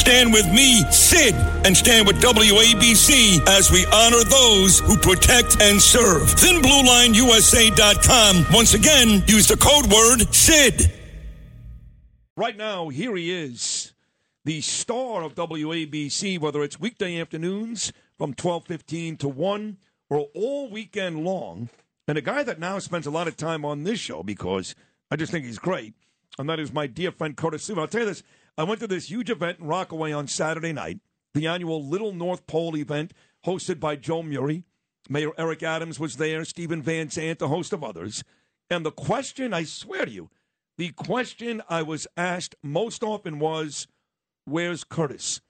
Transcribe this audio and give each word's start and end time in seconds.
Stand 0.00 0.32
with 0.32 0.48
me, 0.50 0.80
Sid, 0.90 1.34
and 1.66 1.76
stand 1.76 2.06
with 2.06 2.22
WABC 2.22 3.46
as 3.46 3.70
we 3.70 3.84
honor 3.92 4.24
those 4.24 4.80
who 4.80 4.96
protect 4.96 5.60
and 5.60 5.78
serve. 5.78 6.22
ThinBlueLineUSA.com. 6.22 8.46
Once 8.50 8.72
again, 8.72 9.22
use 9.26 9.46
the 9.46 9.58
code 9.58 9.92
word 9.92 10.34
SID. 10.34 10.90
Right 12.34 12.56
now, 12.56 12.88
here 12.88 13.14
he 13.14 13.30
is, 13.30 13.92
the 14.46 14.62
star 14.62 15.22
of 15.22 15.34
WABC, 15.34 16.40
whether 16.40 16.62
it's 16.62 16.80
weekday 16.80 17.20
afternoons 17.20 17.92
from 18.16 18.32
12:15 18.32 19.18
to 19.18 19.28
1 19.28 19.76
or 20.08 20.28
all 20.34 20.70
weekend 20.70 21.24
long, 21.24 21.68
and 22.08 22.16
a 22.16 22.22
guy 22.22 22.42
that 22.42 22.58
now 22.58 22.78
spends 22.78 23.06
a 23.06 23.10
lot 23.10 23.28
of 23.28 23.36
time 23.36 23.66
on 23.66 23.84
this 23.84 24.00
show 24.00 24.22
because 24.22 24.74
I 25.10 25.16
just 25.16 25.30
think 25.30 25.44
he's 25.44 25.58
great, 25.58 25.92
and 26.38 26.48
that 26.48 26.58
is 26.58 26.72
my 26.72 26.86
dear 26.86 27.12
friend 27.12 27.36
Curtis 27.36 27.68
Sliwa. 27.68 27.80
I'll 27.80 27.86
tell 27.86 28.00
you 28.00 28.06
this, 28.06 28.22
I 28.60 28.64
went 28.64 28.80
to 28.80 28.86
this 28.86 29.08
huge 29.08 29.30
event 29.30 29.58
in 29.58 29.66
Rockaway 29.66 30.12
on 30.12 30.28
Saturday 30.28 30.74
night, 30.74 30.98
the 31.32 31.46
annual 31.46 31.82
Little 31.82 32.12
North 32.12 32.46
Pole 32.46 32.76
event 32.76 33.14
hosted 33.46 33.80
by 33.80 33.96
Joe 33.96 34.22
Murray. 34.22 34.64
Mayor 35.08 35.30
Eric 35.38 35.62
Adams 35.62 35.98
was 35.98 36.18
there, 36.18 36.44
Stephen 36.44 36.82
Van 36.82 37.08
Zandt, 37.08 37.40
a 37.40 37.48
host 37.48 37.72
of 37.72 37.82
others. 37.82 38.22
And 38.68 38.84
the 38.84 38.92
question, 38.92 39.54
I 39.54 39.64
swear 39.64 40.04
to 40.04 40.10
you, 40.10 40.28
the 40.76 40.90
question 40.90 41.62
I 41.70 41.80
was 41.80 42.06
asked 42.18 42.54
most 42.62 43.02
often 43.02 43.38
was, 43.38 43.86
Where's 44.44 44.84
Curtis? 44.84 45.40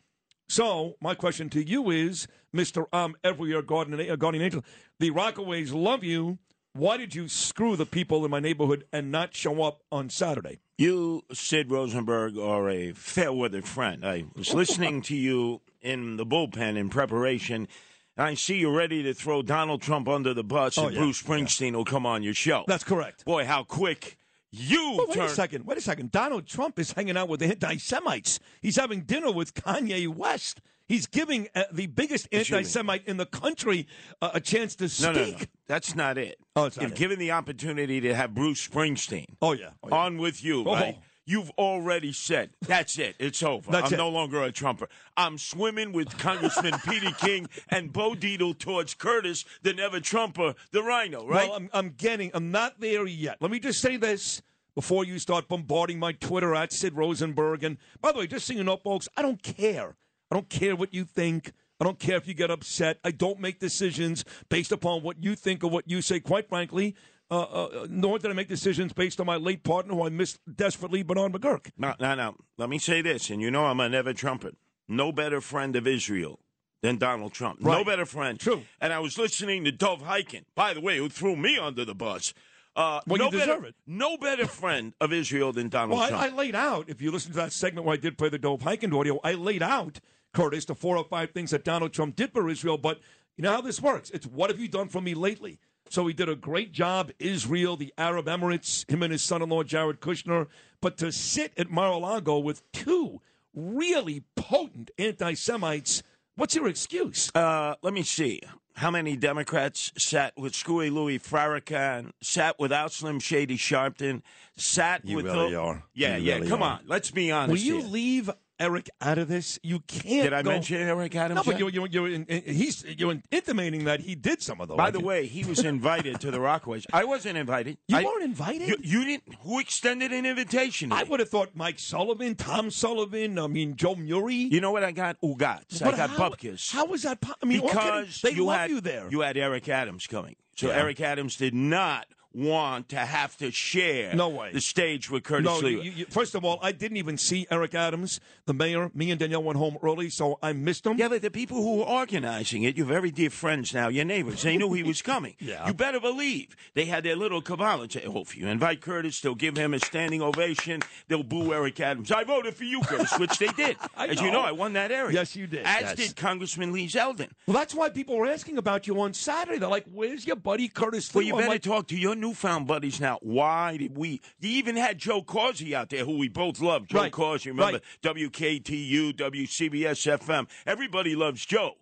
So, 0.49 0.95
my 1.01 1.17
question 1.17 1.51
to 1.51 1.69
you 1.69 1.91
is, 1.91 2.29
Mr. 2.55 2.87
I'm 2.93 3.07
um, 3.07 3.17
Everywhere 3.25 3.63
Guardian, 3.63 4.09
uh, 4.09 4.15
Guardian 4.15 4.45
Angel, 4.45 4.65
the 5.01 5.11
Rockaways 5.11 5.75
love 5.75 6.05
you. 6.05 6.39
Why 6.75 6.97
did 6.97 7.17
you 7.17 7.27
screw 7.27 7.75
the 7.75 7.87
people 7.87 8.25
in 8.25 8.31
my 8.31 8.39
neighborhood 8.39 8.85
and 8.93 9.11
not 9.11 9.35
show 9.35 9.65
up 9.65 9.83
on 9.91 10.11
Saturday? 10.11 10.61
You, 10.81 11.25
Sid 11.31 11.71
Rosenberg, 11.71 12.39
are 12.39 12.71
a 12.71 12.93
fair 12.93 13.35
weather 13.35 13.61
friend. 13.61 14.03
I 14.03 14.25
was 14.35 14.55
listening 14.55 15.03
to 15.03 15.15
you 15.15 15.61
in 15.83 16.17
the 16.17 16.25
bullpen 16.25 16.79
in 16.79 16.89
preparation. 16.89 17.69
I 18.17 18.33
see 18.33 18.57
you're 18.57 18.75
ready 18.75 19.03
to 19.03 19.13
throw 19.13 19.43
Donald 19.43 19.83
Trump 19.83 20.09
under 20.09 20.33
the 20.33 20.43
bus, 20.43 20.79
Oh, 20.79 20.87
and 20.87 20.95
yeah, 20.95 21.03
Bruce 21.03 21.23
Springsteen 21.23 21.75
will 21.75 21.85
come 21.85 22.07
on 22.07 22.23
your 22.23 22.33
show. 22.33 22.65
That's 22.67 22.83
correct. 22.83 23.27
Boy, 23.27 23.45
how 23.45 23.63
quick 23.63 24.17
you 24.51 24.95
Well, 24.97 25.07
wait 25.09 25.15
turn. 25.17 25.27
a 25.27 25.29
second. 25.29 25.67
Wait 25.67 25.77
a 25.77 25.83
second. 25.83 26.13
Donald 26.13 26.47
Trump 26.47 26.79
is 26.79 26.93
hanging 26.93 27.19
out 27.19 27.29
with 27.29 27.43
anti 27.43 27.77
Semites. 27.77 28.41
He's 28.63 28.77
having 28.77 29.03
dinner 29.03 29.31
with 29.33 29.53
Kanye 29.53 30.09
West. 30.09 30.63
He's 30.89 31.07
giving 31.07 31.49
uh, 31.55 31.65
the 31.71 31.89
biggest 31.89 32.27
What 32.33 32.49
you 32.49 32.55
mean? 32.55 32.59
anti 32.61 32.69
Semite 32.71 33.07
in 33.07 33.19
the 33.19 33.27
country 33.27 33.87
uh, 34.23 34.31
a 34.33 34.41
chance 34.41 34.75
to 34.77 34.85
No, 34.85 34.89
speak. 34.89 35.15
no, 35.15 35.25
no. 35.33 35.39
That's 35.71 35.95
not 35.95 36.19
it. 36.19 36.37
Oh, 36.57 36.65
it's 36.65 36.77
not 36.77 36.83
You've 36.83 36.93
it. 36.93 36.99
given 36.99 37.19
the 37.21 37.31
opportunity 37.31 38.01
to 38.01 38.13
have 38.15 38.35
Bruce 38.35 38.67
Springsteen 38.67 39.27
Oh, 39.41 39.53
yeah. 39.53 39.71
Oh, 39.85 39.89
yeah. 39.89 39.95
on 39.95 40.19
with 40.19 40.43
you, 40.43 40.65
Oh. 40.67 40.75
right? 40.75 40.99
You've 41.27 41.51
already 41.51 42.13
said 42.13 42.51
that's 42.61 42.99
it. 42.99 43.15
It's 43.21 43.41
over. 43.41 43.71
That's 43.71 43.89
I'm 43.89 43.95
it. 43.95 43.99
no 43.99 44.09
longer 44.09 44.43
a 44.43 44.51
Trumper. 44.51 44.89
I'm 45.17 45.39
swimming 45.39 45.93
with 45.93 46.19
Congressman 46.19 46.75
Peter 46.89 47.13
King 47.13 47.49
and 47.69 47.93
Bo 47.93 48.15
Dietl 48.15 48.59
towards 48.59 48.95
Curtis, 48.95 49.45
the 49.63 49.73
never 49.73 50.01
Trumper, 50.01 50.57
the 50.73 50.83
RINO, 50.83 51.29
right? 51.29 51.49
Well, 51.49 51.57
I'm, 51.57 51.71
I'm 51.73 51.91
getting, 51.91 52.33
I'm 52.35 52.51
not 52.51 52.81
there 52.81 53.07
yet. 53.07 53.37
Let 53.41 53.53
me 53.53 53.61
just 53.61 53.81
say 53.81 53.97
this 53.97 54.43
before 54.75 55.05
you 55.05 55.21
start 55.21 55.47
bombarding 55.47 56.01
my 56.01 56.11
Twitter 56.13 56.53
at 56.57 56.73
Sid 56.73 56.97
Rosenberg. 56.97 57.63
And 57.63 57.77
by 58.01 58.11
the 58.11 58.19
way, 58.19 58.27
just 58.27 58.49
so 58.49 58.53
you 58.55 58.65
know, 58.65 58.79
folks, 58.79 59.09
I 59.17 59.23
don't 59.23 59.41
care. 59.41 59.95
I 60.33 60.35
don't 60.35 60.49
care 60.49 60.75
what 60.75 60.93
you 60.93 61.05
think. 61.05 61.53
I 61.81 61.85
don't 61.85 61.99
care 61.99 62.17
if 62.17 62.29
you 62.29 62.35
get 62.35 62.51
upset. 62.51 62.99
I 63.05 63.11
don't 63.11 63.41
make 63.41 63.59
decisions 63.59 64.25
based 64.49 64.71
upon 64.71 65.03
what 65.03 65.23
you 65.25 65.35
think 65.35 65.65
or 65.65 65.71
what 65.71 65.89
you 65.89 66.03
say. 66.03 66.21
Quite 66.21 66.49
frankly, 66.49 66.95
uh, 67.31 67.41
uh, 67.41 67.87
nor 67.89 68.19
did 68.19 68.31
I 68.31 68.35
make 68.35 68.49
decisions 68.49 68.93
based 68.93 69.19
on 69.21 69.27
my 69.27 69.37
late 69.37 69.63
partner, 69.63 69.95
who 69.95 70.05
I 70.05 70.11
missed 70.11 70.41
desperately, 70.55 71.03
Bernard 71.03 71.33
McGuirk. 71.33 71.71
No, 71.79 71.95
no, 71.99 72.15
no. 72.15 72.37
Let 72.59 72.69
me 72.69 72.79
say 72.79 73.01
this, 73.03 73.31
and 73.31 73.41
you 73.41 73.51
know 73.51 73.65
I'm 73.67 73.81
a 73.81 73.89
never 73.89 74.13
trumpet. 74.13 74.57
No 74.89 75.13
better 75.13 75.41
friend 75.41 75.75
of 75.77 75.87
Israel 75.87 76.41
than 76.83 76.97
Donald 76.99 77.33
Trump. 77.33 77.61
No 77.61 77.85
better 77.85 78.05
friend. 78.05 78.39
True. 78.41 78.63
And 78.81 78.93
I 78.93 78.99
was 78.99 79.17
listening 79.17 79.65
to 79.65 79.73
Dov 79.73 80.03
Hikind, 80.03 80.45
by 80.55 80.75
the 80.75 80.81
way, 80.81 80.99
who 80.99 81.09
threw 81.09 81.37
me 81.37 81.57
under 81.59 81.85
the 81.85 81.95
bus. 81.95 82.35
Uh, 82.75 83.01
Well, 83.07 83.19
no 83.19 83.25
you 83.27 83.31
deserve 83.33 83.49
better, 83.49 83.67
it. 83.67 83.75
No 83.87 84.17
better 84.17 84.47
friend 84.47 84.95
of 85.01 85.13
Israel 85.13 85.53
than 85.53 85.69
Donald 85.69 85.99
Well, 85.99 86.09
Trump. 86.09 86.23
I, 86.23 86.27
I 86.29 86.31
laid 86.31 86.55
out, 86.55 86.89
if 86.89 87.01
you 87.01 87.11
listen 87.11 87.33
to 87.33 87.37
that 87.37 87.53
segment 87.53 87.87
where 87.87 87.95
I 87.95 87.97
did 87.97 88.17
play 88.19 88.29
the 88.29 88.39
Dov 88.39 88.61
Hikind 88.61 88.99
audio, 88.99 89.21
I 89.23 89.35
laid 89.35 89.63
out, 89.63 90.01
Curtis, 90.33 90.65
the 90.65 90.75
four 90.75 90.97
or 90.97 91.05
five 91.05 91.31
things 91.33 91.51
that 91.51 91.65
Donald 91.65 91.93
Trump 91.93 92.17
did 92.17 92.33
for 92.33 92.49
Israel. 92.49 92.79
But 92.79 93.01
you 93.37 93.43
know 93.43 93.53
how 93.53 93.61
this 93.61 93.81
works? 93.81 94.11
It's 94.11 94.27
what 94.27 94.51
have 94.51 94.61
you 94.61 94.69
done 94.69 94.89
for 94.89 95.01
me 95.01 95.15
lately? 95.15 95.59
So 95.89 96.07
he 96.07 96.15
did 96.15 96.29
a 96.29 96.37
great 96.37 96.71
job, 96.73 97.11
Israel, 97.19 97.77
the 97.77 97.93
Arab 97.99 98.27
Emirates, 98.27 98.89
him 98.89 99.03
and 99.03 99.11
his 99.11 99.23
son 99.23 99.43
in 99.43 99.49
law, 99.49 99.65
Jared 99.65 100.01
Kushner. 100.01 100.47
But 100.81 100.97
to 100.99 101.11
sit 101.11 101.53
at 101.57 101.69
Mar 101.69 101.89
a 101.91 101.97
Lago 101.97 102.39
with 102.39 102.63
two 102.73 103.21
really 103.53 104.23
potent 104.37 104.93
anti 104.99 105.35
Semites, 105.35 106.03
what's 106.37 106.55
your 106.55 106.69
excuse? 106.69 107.31
Uh, 107.35 107.75
let 107.83 107.93
me 107.93 108.03
see. 108.03 108.41
How 108.77 108.93
many 108.93 109.17
Democrats 109.17 109.93
sat 109.99 110.33
with 110.39 110.55
Screwy 110.55 110.91
Louis 110.91 111.19
Farrakhan, 111.19 112.13
sat 112.23 112.59
without 112.61 112.93
Slim 112.93 113.19
Shady 113.19 113.59
Sharpton, 113.59 114.23
sat 114.57 115.05
You 115.05 115.17
with 115.17 115.27
really 115.27 115.51
the- 115.51 115.57
are. 115.61 115.83
Yeah, 115.93 116.17
You 116.17 116.25
yeah. 116.25 116.35
really 116.37 116.49
come 116.49 116.63
are. 116.63 116.75
on, 116.75 116.81
let's 116.87 117.11
be 117.11 117.33
honest. 117.33 117.51
Will 117.51 117.59
you 117.67 117.81
here. 117.81 117.89
leave 117.91 118.31
Eric 118.61 118.91
out 119.01 119.19
of 119.19 119.27
this? 119.29 119.59
You 119.63 119.81
can't. 119.81 120.25
Did 120.25 120.33
I 120.35 120.43
go- 120.43 120.51
mention 120.51 120.77
Eric 120.77 121.17
Adams? 121.17 121.37
No, 121.37 121.43
but 121.51 121.59
you're, 121.59 121.71
you're, 121.71 121.87
you're 121.87 122.09
in, 122.09 122.27
in- 122.27 122.55
he's 122.55 122.85
you're 122.85 123.17
intimating 123.31 123.85
that 123.85 124.01
he 124.01 124.15
did 124.15 124.43
some 124.43 124.61
of 124.61 124.69
those. 124.69 124.77
By 124.77 124.91
the 124.91 125.01
way, 125.01 125.27
he 125.27 125.45
was 125.45 125.65
invited 125.65 126.21
to 126.21 126.31
the 126.31 126.39
Rockaways. 126.39 126.85
I 126.93 127.05
wasn't 127.05 127.39
invited. 127.39 127.79
You 127.89 127.97
I- 127.97 128.05
weren't 128.05 128.23
invited? 128.23 128.69
You, 128.69 128.77
you 128.83 129.05
didn't. 129.05 129.35
Who 129.41 129.59
extended 129.59 130.13
an 130.13 130.27
invitation? 130.27 130.93
I 130.93 131.03
would 131.05 131.21
have 131.21 131.31
thought 131.31 131.51
Mike 131.55 131.79
Sullivan, 131.79 132.35
Tom 132.35 132.71
Sullivan. 132.71 133.39
I 133.39 133.47
mean 133.47 133.77
Joe 133.77 133.95
Murray. 133.97 134.35
You 134.35 134.61
know 134.61 134.71
what 134.73 134.85
I 134.85 134.93
got? 134.93 135.19
Ugats. 135.23 135.81
I 135.83 135.97
got 135.97 136.11
how, 136.11 136.29
bupkis. 136.31 136.71
How 136.71 136.85
was 136.85 137.03
that? 137.05 137.21
po- 137.21 137.33
I 137.43 137.47
mean, 137.47 137.63
because 137.63 138.21
they 138.21 138.33
you 138.33 138.45
love 138.45 138.57
had 138.59 138.71
you 138.71 138.81
there. 138.83 139.09
You 139.11 139.21
had 139.21 139.37
Eric 139.39 139.69
Adams 139.71 140.07
coming, 140.07 140.37
so 140.57 140.69
Yeah. 140.69 140.75
Eric 140.77 141.01
Adams 141.01 141.37
did 141.37 141.55
not 141.55 142.07
want 142.35 142.89
to 142.91 142.97
have 142.97 143.37
to 143.39 143.51
share 143.51 144.15
No 144.15 144.29
way. 144.29 144.53
the 144.53 144.61
stage 144.61 145.11
with 145.11 145.25
Curtis 145.25 145.45
no, 145.47 145.59
Lee. 145.59 145.81
you, 145.81 145.91
you, 145.91 146.05
first 146.07 146.35
of 146.35 146.45
all, 146.45 146.59
I 146.63 146.73
didn't 146.73 146.97
even 146.97 147.19
see 147.19 147.47
Eric 147.51 147.75
Adams, 147.75 148.21
the 148.47 148.55
mayor. 148.55 148.91
Me 148.95 149.11
and 149.11 149.19
Danielle 149.19 149.43
went 149.43 149.59
home 149.59 149.79
early, 149.83 150.11
so 150.11 150.39
I 150.43 150.53
missed 150.53 150.87
him. 150.87 150.97
yeah, 150.97 151.09
but 151.09 151.23
the 151.23 151.31
people 151.31 151.57
who 151.59 151.79
were 151.79 151.85
organizing 151.85 152.63
it, 152.63 152.77
your 152.77 152.87
very 152.87 153.11
dear 153.11 153.31
friends 153.31 153.75
now, 153.75 153.89
your 153.89 154.05
neighbors, 154.05 154.43
they 154.43 154.57
knew 154.57 154.73
he 154.73 154.83
was 154.83 155.03
coming. 155.03 155.35
Yeah. 155.51 155.67
You 155.67 155.75
better 155.75 155.99
believe 156.01 156.55
they 156.75 156.85
had 156.85 157.03
their 157.03 157.17
little 157.17 157.43
cabal 157.43 157.83
and 157.83 157.91
say, 157.91 158.05
oh, 158.07 158.21
if 158.21 158.37
you 158.37 158.47
invite 158.47 158.81
Curtis, 158.81 159.21
they'll 159.21 159.35
give 159.35 159.57
him 159.57 159.75
a 159.75 159.81
standing 159.81 160.23
ovation. 160.23 160.83
They'll 161.09 161.23
boo 161.25 161.53
Eric 161.53 161.81
Adams. 161.81 162.13
I 162.13 162.23
voted 162.25 162.55
for 162.55 162.65
you, 162.65 162.81
Curtis, 162.83 163.19
which 163.19 163.37
they 163.39 163.49
did. 163.49 163.77
I 163.97 164.07
As 164.09 164.21
you 164.21 164.27
know. 164.31 164.35
know, 164.35 164.41
I 164.43 164.53
won 164.53 164.75
that 164.75 164.93
area. 164.93 165.15
Yes, 165.15 165.35
you 165.35 165.47
did. 165.49 165.65
As 165.67 165.81
Yes. 165.83 165.97
did 165.97 166.17
Congressman 166.17 166.73
Lee 166.73 166.87
Zeldin. 166.87 167.31
Well, 167.47 167.57
that's 167.57 167.75
why 167.75 167.89
people 167.89 168.17
were 168.17 168.27
asking 168.27 168.59
about 168.59 168.87
you 168.87 169.01
on 169.01 169.13
Saturday. 169.15 169.59
They're 169.59 169.69
like, 169.69 169.87
"Where's 169.93 170.27
your 170.27 170.37
buddy 170.37 170.69
Curtis?" 170.69 171.13
Well, 171.13 171.23
Lee?" 171.23 171.29
you 171.29 171.35
I'm 171.35 171.41
better 171.41 171.51
like, 171.53 171.63
talk 171.63 171.89
to 171.89 171.97
your 171.97 172.15
newfound 172.21 172.67
buddies 172.67 173.01
now. 173.01 173.19
Why 173.23 173.77
did 173.77 173.97
we? 173.97 174.21
You 174.41 174.51
even 174.51 174.77
had 174.77 174.99
Joe 174.99 175.23
Causi 175.23 175.73
out 175.73 175.89
there, 175.91 176.05
who 176.05 176.19
we 176.19 176.29
both 176.29 176.61
love. 176.61 176.87
Joe 176.87 176.99
Right. 176.99 177.13
Causi, 177.13 177.47
remember 177.47 177.79
Right. 177.79 177.83
WKTU, 178.03 179.13
WCBS 179.15 180.07
FM. 180.07 180.47
Everybody 180.67 181.15
loves 181.17 181.45
Joe. 181.45 181.75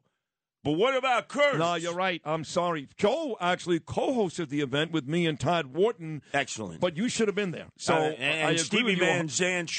But 0.64 0.72
what 0.72 0.96
about 0.96 1.28
Curtis? 1.28 1.58
No, 1.60 1.76
you're 1.76 1.94
right. 1.94 2.20
I'm 2.24 2.42
sorry. 2.44 2.88
Joe 2.96 3.36
actually 3.40 3.78
co-hosted 3.78 4.48
the 4.48 4.60
event 4.60 4.90
with 4.90 5.06
me 5.06 5.24
and 5.26 5.38
Todd 5.38 5.66
Wharton, 5.66 6.20
Excellent. 6.34 6.80
but 6.80 6.96
you 6.96 7.08
should 7.08 7.28
have 7.28 7.36
been 7.36 7.52
there. 7.52 7.66
So 7.78 7.94
Uh, 7.94 7.98
and 8.18 8.50
agree 8.50 8.58
Stevie. 8.58 8.94
Van 8.96 9.28
Zandt, 9.28 9.70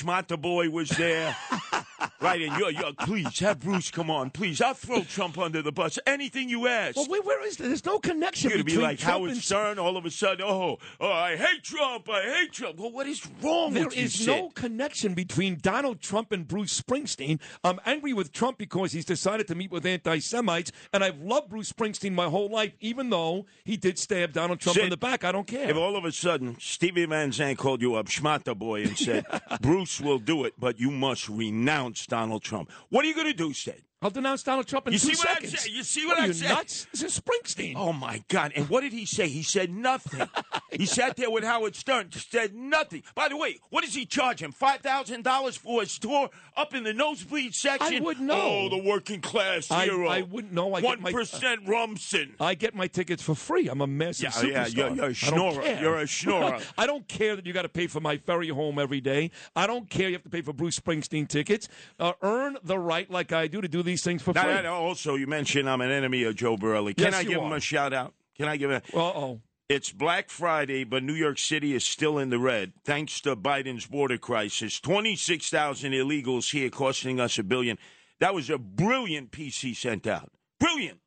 Boy 0.42 0.70
was 0.70 0.90
there. 0.92 1.36
right, 2.22 2.42
and 2.42 2.58
you're, 2.58 2.72
you're, 2.72 2.94
please 2.94 3.40
have 3.40 3.60
Bruce 3.60 3.92
come 3.92 4.10
on, 4.10 4.30
please. 4.30 4.62
I'll 4.62 4.74
throw 4.74 5.04
Trump 5.04 5.38
under 5.38 5.62
the 5.62 5.72
bus. 5.72 6.00
Anything 6.06 6.50
you 6.50 6.68
ask. 6.68 6.96
Well, 6.96 7.08
wait, 7.10 7.26
where 7.26 7.46
is 7.46 7.58
there? 7.58 7.68
There's 7.68 7.86
no 7.86 8.00
connection 8.00 8.50
You're 8.50 8.58
going 8.58 8.66
to 8.66 8.66
be 8.66 8.72
between 8.72 8.88
like 8.90 9.00
Trump 9.00 9.14
Howard 9.14 9.32
and 9.32 9.42
Stern 9.42 9.80
all 9.80 9.98
of 9.98 10.06
a 10.06 10.12
sudden. 10.12 10.46
Oh, 10.48 10.78
oh, 11.00 11.12
I 11.12 11.36
hate 11.36 11.64
Trump. 11.64 12.10
I 12.10 12.22
hate 12.22 12.52
Trump. 12.52 12.78
Well, 12.80 12.92
what 12.92 13.08
is 13.08 13.26
wrong 13.42 13.74
There 13.74 13.86
with 13.86 13.98
you, 13.98 14.04
is 14.04 14.14
Sid? 14.16 14.28
no 14.28 14.50
connection 14.50 15.14
between 15.14 15.58
Donald 15.62 16.02
Trump 16.02 16.32
and 16.32 16.48
Bruce 16.48 16.80
Springsteen. 16.80 17.40
I'm 17.64 17.80
angry 17.86 18.14
with 18.14 18.32
Trump 18.32 18.58
because 18.58 18.92
he's 18.92 19.06
decided 19.06 19.48
to 19.48 19.56
meet 19.56 19.72
with 19.72 19.86
anti 19.86 20.20
Semites, 20.20 20.72
and 20.94 21.04
I've 21.04 21.20
loved 21.20 21.50
Bruce 21.50 21.72
Springsteen 21.72 22.14
my 22.14 22.26
whole 22.26 22.50
life, 22.50 22.74
even 22.80 23.10
though 23.10 23.46
he 23.64 23.78
did 23.78 23.98
stab 23.98 24.34
Donald 24.34 24.60
Trump 24.60 24.76
Sid, 24.76 24.86
in 24.86 24.90
the 24.90 24.98
back. 24.98 25.24
I 25.24 25.32
don't 25.32 25.48
care. 25.48 25.70
If 25.70 25.78
all 25.78 25.96
of 25.96 26.06
a 26.06 26.12
sudden 26.12 26.58
Stevie 26.60 27.06
Van 27.06 27.32
Zandt 27.32 27.58
called 27.58 27.82
you 27.82 27.96
up, 27.96 28.08
schmata 28.08 28.58
boy, 28.58 28.84
and 28.84 28.98
said, 28.98 29.26
Bruce 29.62 30.00
will 30.02 30.20
do 30.20 30.44
it, 30.46 30.54
but 30.60 30.80
you 30.80 30.92
must 30.92 31.30
renounce 31.30 32.06
Donald 32.10 32.44
Trump. 32.44 32.72
What 32.90 33.06
are 33.06 33.08
you 33.08 33.16
going 33.16 33.28
to 33.28 33.34
do, 33.34 33.54
Sid? 33.54 33.84
I'll 34.02 34.10
denounce 34.10 34.44
Donald 34.44 34.66
Trump 34.66 34.88
in 34.88 34.94
You 34.94 35.00
two 35.00 35.14
see 35.14 35.18
what 35.18 35.30
I'm 35.30 35.36
seconds. 35.36 35.60
saying? 35.62 35.76
You 35.76 35.84
see 35.84 36.06
what 36.06 36.18
are 36.20 36.22
I'm 36.22 36.28
you 36.28 36.34
saying? 36.34 36.54
nuts? 36.54 36.88
This 36.92 37.04
is 37.04 37.20
Springsteen. 37.20 37.74
Oh 37.76 37.92
my 37.92 38.24
God! 38.30 38.54
And 38.56 38.70
what 38.70 38.82
did 38.82 38.94
he 38.94 39.06
say? 39.06 39.28
He 39.28 39.44
said 39.44 39.70
nothing. 39.72 40.28
He 40.72 40.86
sat 40.86 41.18
there 41.18 41.32
with 41.32 41.44
Howard 41.44 41.76
Stern, 41.76 42.12
just 42.12 42.32
said 42.32 42.54
nothing. 42.54 43.02
By 43.16 43.28
the 43.28 43.36
way, 43.36 43.60
what 43.72 43.84
does 43.84 43.96
he 43.96 44.06
charge 44.06 44.40
him? 44.40 44.52
Five 44.52 44.82
thousand 44.82 45.24
dollars 45.24 45.58
for 45.58 45.82
his 45.82 45.98
tour 45.98 46.30
up 46.56 46.76
in 46.76 46.84
the 46.84 46.94
nosebleed 46.94 47.56
section? 47.56 47.96
I 47.96 48.00
wouldn't 48.00 48.28
know. 48.28 48.40
Oh, 48.40 48.70
the 48.70 48.78
working 48.78 49.20
class 49.20 49.68
hero. 49.68 50.08
I 50.08 50.22
wouldn't 50.22 50.54
know. 50.54 50.76
I 50.76 50.82
One 50.82 51.02
my- 51.02 51.12
percent 51.12 51.62
Rumson. 51.68 52.36
I 52.40 52.54
get 52.54 52.76
my 52.76 52.86
tickets 52.86 53.24
for 53.24 53.34
free. 53.34 53.68
I'm 53.68 53.82
a 53.82 53.88
massive 53.88 54.26
Yeah, 54.26 54.30
superstar. 54.30 54.52
yeah, 54.52 54.68
you're- 54.68 54.96
you're 54.96 55.06
a 55.06 55.10
I 55.10 55.14
schnorrer. 55.14 55.82
You're 55.82 55.98
a 55.98 56.04
schnorrer. 56.06 56.64
I 56.78 56.86
don't 56.86 57.08
care 57.08 57.36
that 57.36 57.48
you 57.48 57.52
got 57.52 57.64
to 57.64 57.70
pay 57.70 57.88
for 57.88 58.00
my 58.00 58.18
ferry 58.18 58.50
home 58.50 58.78
every 58.78 59.02
day. 59.02 59.32
I 59.56 59.66
don't 59.66 59.90
care 59.90 60.08
you 60.10 60.14
have 60.16 60.24
to 60.24 60.30
pay 60.30 60.42
for 60.44 60.54
Bruce 60.54 60.80
Springsteen 60.80 61.28
tickets. 61.28 61.68
Uh, 62.00 62.14
earn 62.22 62.58
the 62.64 62.78
right, 62.78 63.10
like 63.10 63.32
I 63.32 63.48
do, 63.48 63.60
to 63.60 63.68
do 63.68 63.82
these 63.90 64.04
things 64.04 64.22
for 64.22 64.34
Now, 64.34 64.44
free. 64.44 64.54
that- 64.54 64.66
also, 64.66 65.16
you 65.16 65.28
mentioned 65.28 65.70
I'm 65.70 65.82
an 65.82 65.92
enemy 65.92 66.24
of 66.24 66.36
Joe 66.36 66.56
Borelli. 66.58 66.94
Can 66.94 67.06
Yes, 67.06 67.16
I 67.16 67.24
give 67.24 67.42
him 67.42 67.52
a 67.52 67.60
shout 67.60 67.92
out? 67.94 68.14
Can 68.38 68.48
I 68.48 68.56
give 68.58 68.70
him 68.72 68.82
a. 68.94 68.98
Uh 68.98 69.02
oh. 69.02 69.42
It's 69.68 69.92
Black 69.92 70.30
Friday, 70.32 70.84
but 70.84 71.04
New 71.04 71.14
York 71.14 71.38
City 71.38 71.76
is 71.76 71.84
still 71.86 72.18
in 72.18 72.30
the 72.32 72.40
red 72.40 72.74
thanks 72.86 73.22
to 73.22 73.36
Biden's 73.36 73.86
border 73.86 74.18
crisis. 74.18 74.80
26,000 74.80 75.92
illegals 75.94 76.52
here 76.52 76.70
costing 76.72 77.20
us 77.20 77.38
a 77.38 77.44
billion. 77.44 77.78
That 78.20 78.34
was 78.34 78.50
a 78.50 78.58
brilliant 78.58 79.32
piece 79.32 79.62
he 79.62 79.74
sent 79.76 80.08
out. 80.08 80.32
Brilliant. 80.60 81.00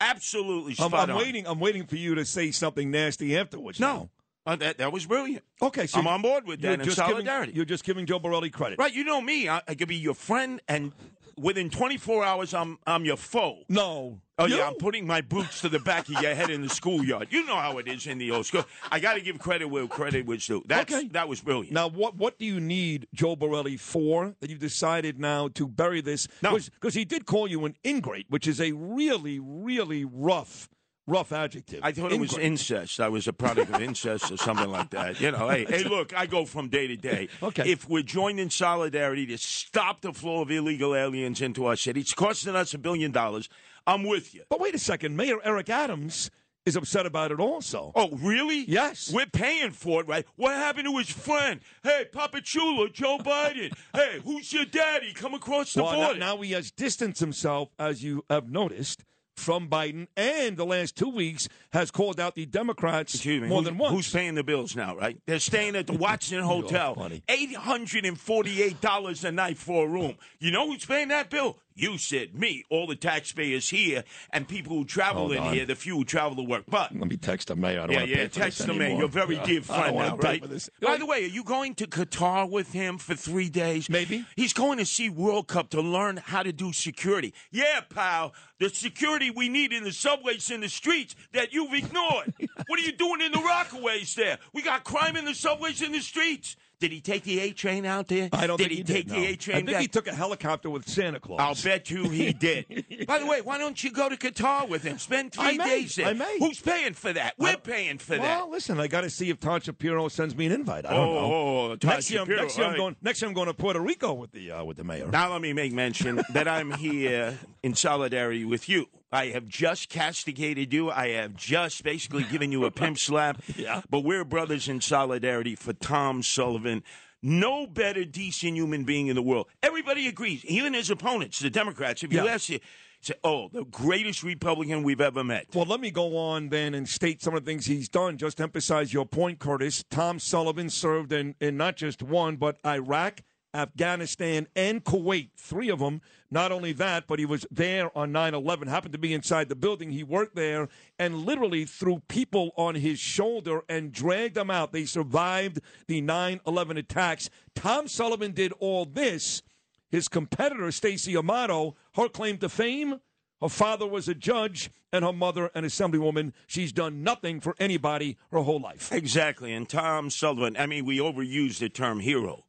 Absolutely 0.00 0.74
I'm, 0.78 0.92
I'm 0.94 1.14
waiting. 1.16 1.46
I'm 1.46 1.60
waiting 1.60 1.86
for 1.86 1.96
you 1.96 2.14
to 2.16 2.24
say 2.24 2.50
something 2.50 2.90
nasty 2.90 3.36
afterwards. 3.36 3.78
No. 3.78 4.10
Uh, 4.50 4.56
that, 4.56 4.78
that 4.78 4.92
was 4.92 5.06
brilliant. 5.06 5.44
Okay. 5.62 5.86
So 5.86 5.98
I'm 6.00 6.06
on 6.06 6.22
board 6.22 6.46
with 6.46 6.60
that 6.62 6.80
in 6.80 6.84
just 6.84 6.96
solidarity. 6.96 7.46
Giving, 7.52 7.56
you're 7.56 7.64
just 7.64 7.84
giving 7.84 8.06
Joe 8.06 8.18
Borelli 8.18 8.50
credit. 8.50 8.78
Right, 8.78 8.92
you 8.92 9.04
know 9.04 9.20
me. 9.20 9.48
I, 9.48 9.62
I 9.68 9.74
could 9.74 9.88
be 9.88 9.96
your 9.96 10.14
friend, 10.14 10.60
and 10.68 10.92
within 11.36 11.70
24 11.70 12.24
hours, 12.24 12.52
I'm 12.54 12.78
I'm 12.86 13.04
your 13.04 13.16
foe. 13.16 13.58
No. 13.68 14.20
Oh 14.38 14.46
You? 14.46 14.56
yeah, 14.56 14.68
I'm 14.68 14.74
putting 14.76 15.06
my 15.06 15.20
boots 15.20 15.60
to 15.60 15.68
the 15.68 15.78
back 15.78 16.08
of 16.08 16.20
your 16.22 16.34
head 16.34 16.48
in 16.48 16.62
the 16.62 16.68
schoolyard. 16.70 17.28
You 17.30 17.44
know 17.44 17.56
how 17.56 17.76
it 17.76 17.86
is 17.86 18.06
in 18.06 18.16
the 18.16 18.30
old 18.30 18.46
school. 18.46 18.64
I 18.90 18.98
got 18.98 19.14
to 19.14 19.20
give 19.20 19.38
credit 19.38 19.66
where 19.66 19.86
credit 19.86 20.24
was 20.24 20.46
due. 20.46 20.62
That's 20.66 20.92
Okay. 20.92 21.08
that 21.08 21.28
was 21.28 21.40
brilliant. 21.42 21.72
Now, 21.72 21.88
what 21.88 22.16
what 22.16 22.38
do 22.38 22.46
you 22.46 22.58
need 22.58 23.06
Joe 23.14 23.36
Borelli 23.36 23.76
for 23.76 24.34
that 24.40 24.48
you've 24.48 24.58
decided 24.58 25.20
now 25.20 25.48
to 25.48 25.68
bury 25.68 26.00
this? 26.00 26.26
No. 26.42 26.56
Because 26.58 26.94
he 26.94 27.04
did 27.04 27.26
call 27.26 27.48
you 27.48 27.64
an 27.66 27.76
ingrate, 27.86 28.26
which 28.30 28.46
is 28.48 28.60
a 28.60 28.72
really, 28.72 29.38
really 29.38 30.04
rough, 30.06 30.68
rough 31.06 31.32
adjective. 31.32 31.80
I 31.82 31.92
thought 31.92 32.12
it 32.12 32.20
was 32.20 32.36
incest. 32.38 33.00
I 33.00 33.08
was 33.08 33.28
a 33.28 33.32
product 33.32 33.74
of 33.74 33.80
incest 33.90 34.30
or 34.30 34.36
something 34.36 34.70
like 34.70 34.90
that. 34.90 35.20
You 35.20 35.32
know, 35.32 35.48
hey, 35.48 35.64
hey, 35.68 35.84
look, 35.84 36.16
I 36.16 36.26
go 36.26 36.44
from 36.44 36.68
day 36.68 36.86
to 36.86 36.96
day. 36.96 37.28
Okay. 37.42 37.70
If 37.72 37.88
we're 37.88 38.02
joined 38.02 38.38
in 38.38 38.50
solidarity 38.50 39.26
to 39.26 39.38
stop 39.38 40.02
the 40.02 40.12
flow 40.12 40.42
of 40.42 40.50
illegal 40.50 40.94
aliens 40.94 41.40
into 41.40 41.66
our 41.66 41.74
city, 41.74 42.00
it's 42.00 42.12
costing 42.12 42.54
us 42.54 42.74
a 42.74 42.78
billion 42.78 43.12
dollars. 43.12 43.48
I'm 43.86 44.04
with 44.04 44.34
you. 44.34 44.42
But 44.48 44.60
wait 44.60 44.74
a 44.74 44.78
second, 44.78 45.16
Mayor 45.16 45.38
Eric 45.42 45.70
Adams 45.70 46.30
is 46.66 46.76
upset 46.76 47.06
about 47.06 47.32
it 47.32 47.40
also. 47.40 47.92
Oh, 47.94 48.10
really? 48.16 48.64
Yes. 48.68 49.10
We're 49.12 49.26
paying 49.26 49.70
for 49.70 50.02
it, 50.02 50.08
right? 50.08 50.26
What 50.36 50.54
happened 50.54 50.86
to 50.86 50.96
his 50.98 51.10
friend? 51.10 51.60
Hey, 51.82 52.06
Papa 52.12 52.40
Chulo, 52.42 52.88
Joe 52.88 53.18
Biden. 53.18 53.72
hey, 53.94 54.20
who's 54.24 54.52
your 54.52 54.66
daddy? 54.66 55.12
Come 55.12 55.34
across 55.34 55.72
the 55.72 55.82
well, 55.82 55.92
now, 55.92 56.04
border. 56.06 56.20
now 56.20 56.36
he 56.42 56.52
has 56.52 56.70
distanced 56.70 57.20
himself, 57.20 57.70
as 57.78 58.04
you 58.04 58.24
have 58.28 58.50
noticed, 58.50 59.04
from 59.40 59.68
Biden, 59.68 60.06
and 60.16 60.56
the 60.56 60.66
last 60.66 60.96
two 60.96 61.08
weeks 61.08 61.48
has 61.72 61.90
called 61.90 62.20
out 62.20 62.34
the 62.34 62.44
Democrats 62.46 63.24
more 63.24 63.40
who's, 63.40 63.64
than 63.64 63.78
once. 63.78 63.94
Who's 63.94 64.12
paying 64.12 64.34
the 64.34 64.44
bills 64.44 64.76
now, 64.76 64.94
right? 64.96 65.18
They're 65.26 65.38
staying 65.38 65.76
at 65.76 65.86
the 65.86 65.92
Watson 65.94 66.40
Hotel. 66.40 66.94
$848 66.94 69.24
a 69.24 69.32
night 69.32 69.56
for 69.58 69.86
a 69.86 69.88
room. 69.88 70.16
You 70.38 70.50
know 70.50 70.70
who's 70.70 70.84
paying 70.84 71.08
that 71.08 71.30
bill? 71.30 71.56
You 71.74 71.98
said 71.98 72.34
me, 72.34 72.64
all 72.68 72.86
the 72.86 72.96
taxpayers 72.96 73.70
here, 73.70 74.04
and 74.32 74.46
people 74.46 74.76
who 74.76 74.84
travel 74.84 75.22
Hold 75.22 75.32
in 75.32 75.38
on. 75.38 75.54
here, 75.54 75.64
the 75.64 75.74
few 75.74 75.96
who 75.96 76.04
travel 76.04 76.36
to 76.36 76.42
work. 76.42 76.64
But 76.68 76.94
Let 76.94 77.08
me 77.08 77.16
text 77.16 77.48
the 77.48 77.56
mayor. 77.56 77.80
I 77.82 77.86
don't 77.86 77.90
yeah, 77.92 77.98
want 78.00 78.10
to 78.10 78.16
yeah, 78.18 78.28
text 78.28 78.58
this 78.58 78.66
the 78.66 78.74
man. 78.74 78.98
You're 78.98 79.08
very 79.08 79.36
Yeah, 79.36 79.44
dear 79.46 79.62
friend 79.62 79.96
now, 79.96 80.16
right? 80.16 80.42
By 80.80 80.96
the 80.96 81.06
way, 81.06 81.24
are 81.24 81.28
you 81.28 81.44
going 81.44 81.74
to 81.76 81.86
Qatar 81.86 82.50
with 82.50 82.72
him 82.72 82.98
for 82.98 83.14
three 83.14 83.48
days? 83.48 83.88
Maybe. 83.88 84.26
He's 84.36 84.52
going 84.52 84.78
to 84.78 84.84
see 84.86 85.08
World 85.08 85.48
Cup 85.48 85.70
to 85.70 85.80
learn 85.80 86.18
how 86.18 86.42
to 86.42 86.52
do 86.52 86.72
security. 86.72 87.32
Yeah, 87.50 87.80
pal, 87.88 88.34
the 88.58 88.68
security 88.68 89.30
we 89.30 89.48
need 89.48 89.72
in 89.72 89.84
the 89.84 89.92
subways 89.92 90.50
in 90.50 90.60
the 90.60 90.68
streets 90.68 91.14
that 91.32 91.52
you've 91.52 91.72
ignored. 91.72 92.34
what 92.66 92.78
are 92.78 92.82
you 92.82 92.92
doing 92.92 93.20
in 93.22 93.32
the 93.32 93.38
Rockaways 93.38 94.14
there? 94.14 94.38
We 94.52 94.62
got 94.62 94.84
crime 94.84 95.16
in 95.16 95.24
the 95.24 95.34
subways 95.34 95.80
in 95.82 95.92
the 95.92 96.00
streets. 96.00 96.56
Did 96.80 96.92
he 96.92 97.00
take 97.02 97.24
the 97.24 97.40
A 97.40 97.52
train 97.52 97.84
out 97.84 98.08
there? 98.08 98.30
I 98.32 98.46
don't 98.46 98.56
did 98.56 98.68
think 98.68 98.72
he, 98.72 98.76
he 98.78 98.84
take 98.84 99.06
did, 99.08 99.14
the 99.14 99.20
no. 99.20 99.28
A 99.28 99.36
train? 99.36 99.56
I 99.56 99.62
think 99.72 99.78
he 99.82 99.86
took 99.88 100.06
a 100.06 100.14
helicopter 100.14 100.70
with 100.70 100.88
Santa 100.88 101.20
Claus. 101.20 101.38
I'll 101.38 101.54
bet 101.70 101.90
you 101.90 102.08
he 102.08 102.32
did. 102.48 103.06
By 103.06 103.18
the 103.18 103.26
way, 103.26 103.42
why 103.42 103.58
don't 103.58 103.82
you 103.84 103.90
go 103.92 104.08
to 104.08 104.16
Qatar 104.16 104.66
with 104.68 104.82
him? 104.82 104.98
Spend 104.98 105.32
three 105.32 105.44
I 105.44 105.52
may. 105.58 105.64
days 105.80 105.94
there. 105.96 106.06
I 106.06 106.12
may. 106.14 106.38
Who's 106.38 106.58
paying 106.60 106.94
for 106.94 107.12
that? 107.12 107.34
We're 107.38 107.58
paying 107.58 107.98
for 107.98 108.16
that. 108.16 108.20
Well, 108.20 108.50
listen, 108.50 108.80
I 108.80 108.86
got 108.86 109.02
to 109.02 109.10
see 109.10 109.28
if 109.28 109.38
Todd 109.40 109.62
Shapiro 109.64 110.08
sends 110.08 110.34
me 110.34 110.46
an 110.46 110.52
invite. 110.52 110.86
I 110.86 110.94
don't 110.94 111.08
Oh, 111.08 111.12
know. 111.14 111.70
oh, 111.72 111.76
Todd 111.76 111.90
next 111.90 112.10
year, 112.10 112.20
I'm- 112.20 112.26
Shapiro, 112.28 112.42
next 112.42 112.56
year 112.58 112.66
I'm 112.66 112.76
going. 112.76 112.96
Next 113.02 113.20
year, 113.20 113.28
I'm 113.28 113.34
going 113.34 113.46
to 113.48 113.54
Puerto 113.54 113.80
Rico 113.80 114.14
with 114.14 114.32
the 114.32 114.50
uh, 114.52 114.64
with 114.64 114.78
the 114.78 114.84
mayor. 114.84 115.06
Now 115.08 115.30
let 115.32 115.42
me 115.42 115.52
make 115.52 115.72
mention 115.74 116.22
that 116.32 116.48
I'm 116.48 116.70
here 116.72 117.38
in 117.62 117.74
solidarity 117.74 118.46
with 118.46 118.68
you. 118.70 118.88
I 119.12 119.26
have 119.28 119.46
just 119.48 119.88
castigated 119.88 120.72
you. 120.72 120.90
I 120.90 121.08
have 121.10 121.34
just 121.34 121.82
basically 121.82 122.24
given 122.24 122.52
you 122.52 122.64
a 122.64 122.70
pimp 122.70 122.98
slap. 123.00 123.42
Yeah. 123.56 123.82
But 123.90 124.00
we're 124.00 124.24
brothers 124.24 124.68
in 124.68 124.80
solidarity 124.80 125.56
for 125.56 125.72
Tom 125.72 126.22
Sullivan. 126.22 126.82
No 127.22 127.66
better 127.66 128.04
decent 128.04 128.54
human 128.54 128.84
being 128.84 129.08
in 129.08 129.16
the 129.16 129.22
world. 129.22 129.48
Everybody 129.62 130.06
agrees, 130.08 130.44
even 130.46 130.74
his 130.74 130.90
opponents, 130.90 131.38
the 131.40 131.50
Democrats. 131.50 132.02
If 132.02 132.12
you 132.12 132.24
Yeah. 132.24 132.32
ask 132.32 132.48
you, 132.48 132.60
say, 133.02 133.14
"Oh, 133.24 133.48
the 133.52 133.64
greatest 133.64 134.22
Republican 134.22 134.82
we've 134.84 135.00
ever 135.02 135.22
met." 135.24 135.48
Well, 135.54 135.66
let 135.66 135.80
me 135.80 135.90
go 135.90 136.16
on 136.16 136.48
then 136.48 136.72
and 136.72 136.88
state 136.88 137.20
some 137.20 137.34
of 137.34 137.44
the 137.44 137.50
things 137.50 137.66
he's 137.66 137.88
done. 137.90 138.16
Just 138.16 138.40
emphasize 138.40 138.92
your 138.94 139.04
point, 139.06 139.38
Curtis. 139.38 139.84
Tom 139.90 140.18
Sullivan 140.18 140.70
served 140.70 141.12
in, 141.12 141.34
in 141.40 141.56
not 141.58 141.76
just 141.76 142.02
one, 142.02 142.36
but 142.36 142.56
Iraq, 142.64 143.20
Afghanistan, 143.54 144.46
and 144.54 144.84
Kuwait. 144.84 145.30
Three 145.36 145.68
of 145.68 145.78
them. 145.78 146.00
Not 146.30 146.52
only 146.52 146.72
that, 146.74 147.06
but 147.06 147.18
he 147.18 147.26
was 147.26 147.46
there 147.50 147.96
on 147.96 148.12
9 148.12 148.34
11, 148.34 148.68
happened 148.68 148.92
to 148.92 148.98
be 148.98 149.12
inside 149.12 149.48
the 149.48 149.56
building. 149.56 149.90
He 149.90 150.04
worked 150.04 150.36
there 150.36 150.68
and 150.98 151.24
literally 151.24 151.64
threw 151.64 152.02
people 152.08 152.52
on 152.56 152.76
his 152.76 152.98
shoulder 152.98 153.62
and 153.68 153.92
dragged 153.92 154.36
them 154.36 154.50
out. 154.50 154.72
They 154.72 154.84
survived 154.84 155.60
the 155.88 156.00
9 156.00 156.40
11 156.46 156.76
attacks. 156.76 157.30
Tom 157.54 157.88
Sullivan 157.88 158.32
did 158.32 158.52
all 158.60 158.84
this. 158.84 159.42
His 159.90 160.06
competitor, 160.06 160.70
Stacey 160.70 161.16
Amato, 161.16 161.74
her 161.94 162.08
claim 162.08 162.38
to 162.38 162.48
fame 162.48 163.00
her 163.40 163.48
father 163.48 163.86
was 163.86 164.08
a 164.08 164.14
judge 164.14 164.70
and 164.92 165.04
her 165.04 165.12
mother 165.12 165.50
an 165.54 165.64
assemblywoman. 165.64 166.32
She's 166.46 166.72
done 166.72 167.02
nothing 167.02 167.40
for 167.40 167.54
anybody 167.58 168.18
her 168.30 168.40
whole 168.40 168.60
life. 168.60 168.92
Exactly. 168.92 169.52
And 169.52 169.68
Tom 169.68 170.10
Sullivan, 170.10 170.56
I 170.58 170.66
mean, 170.66 170.84
we 170.84 170.98
overuse 170.98 171.58
the 171.58 171.68
term 171.68 172.00
hero. 172.00 172.44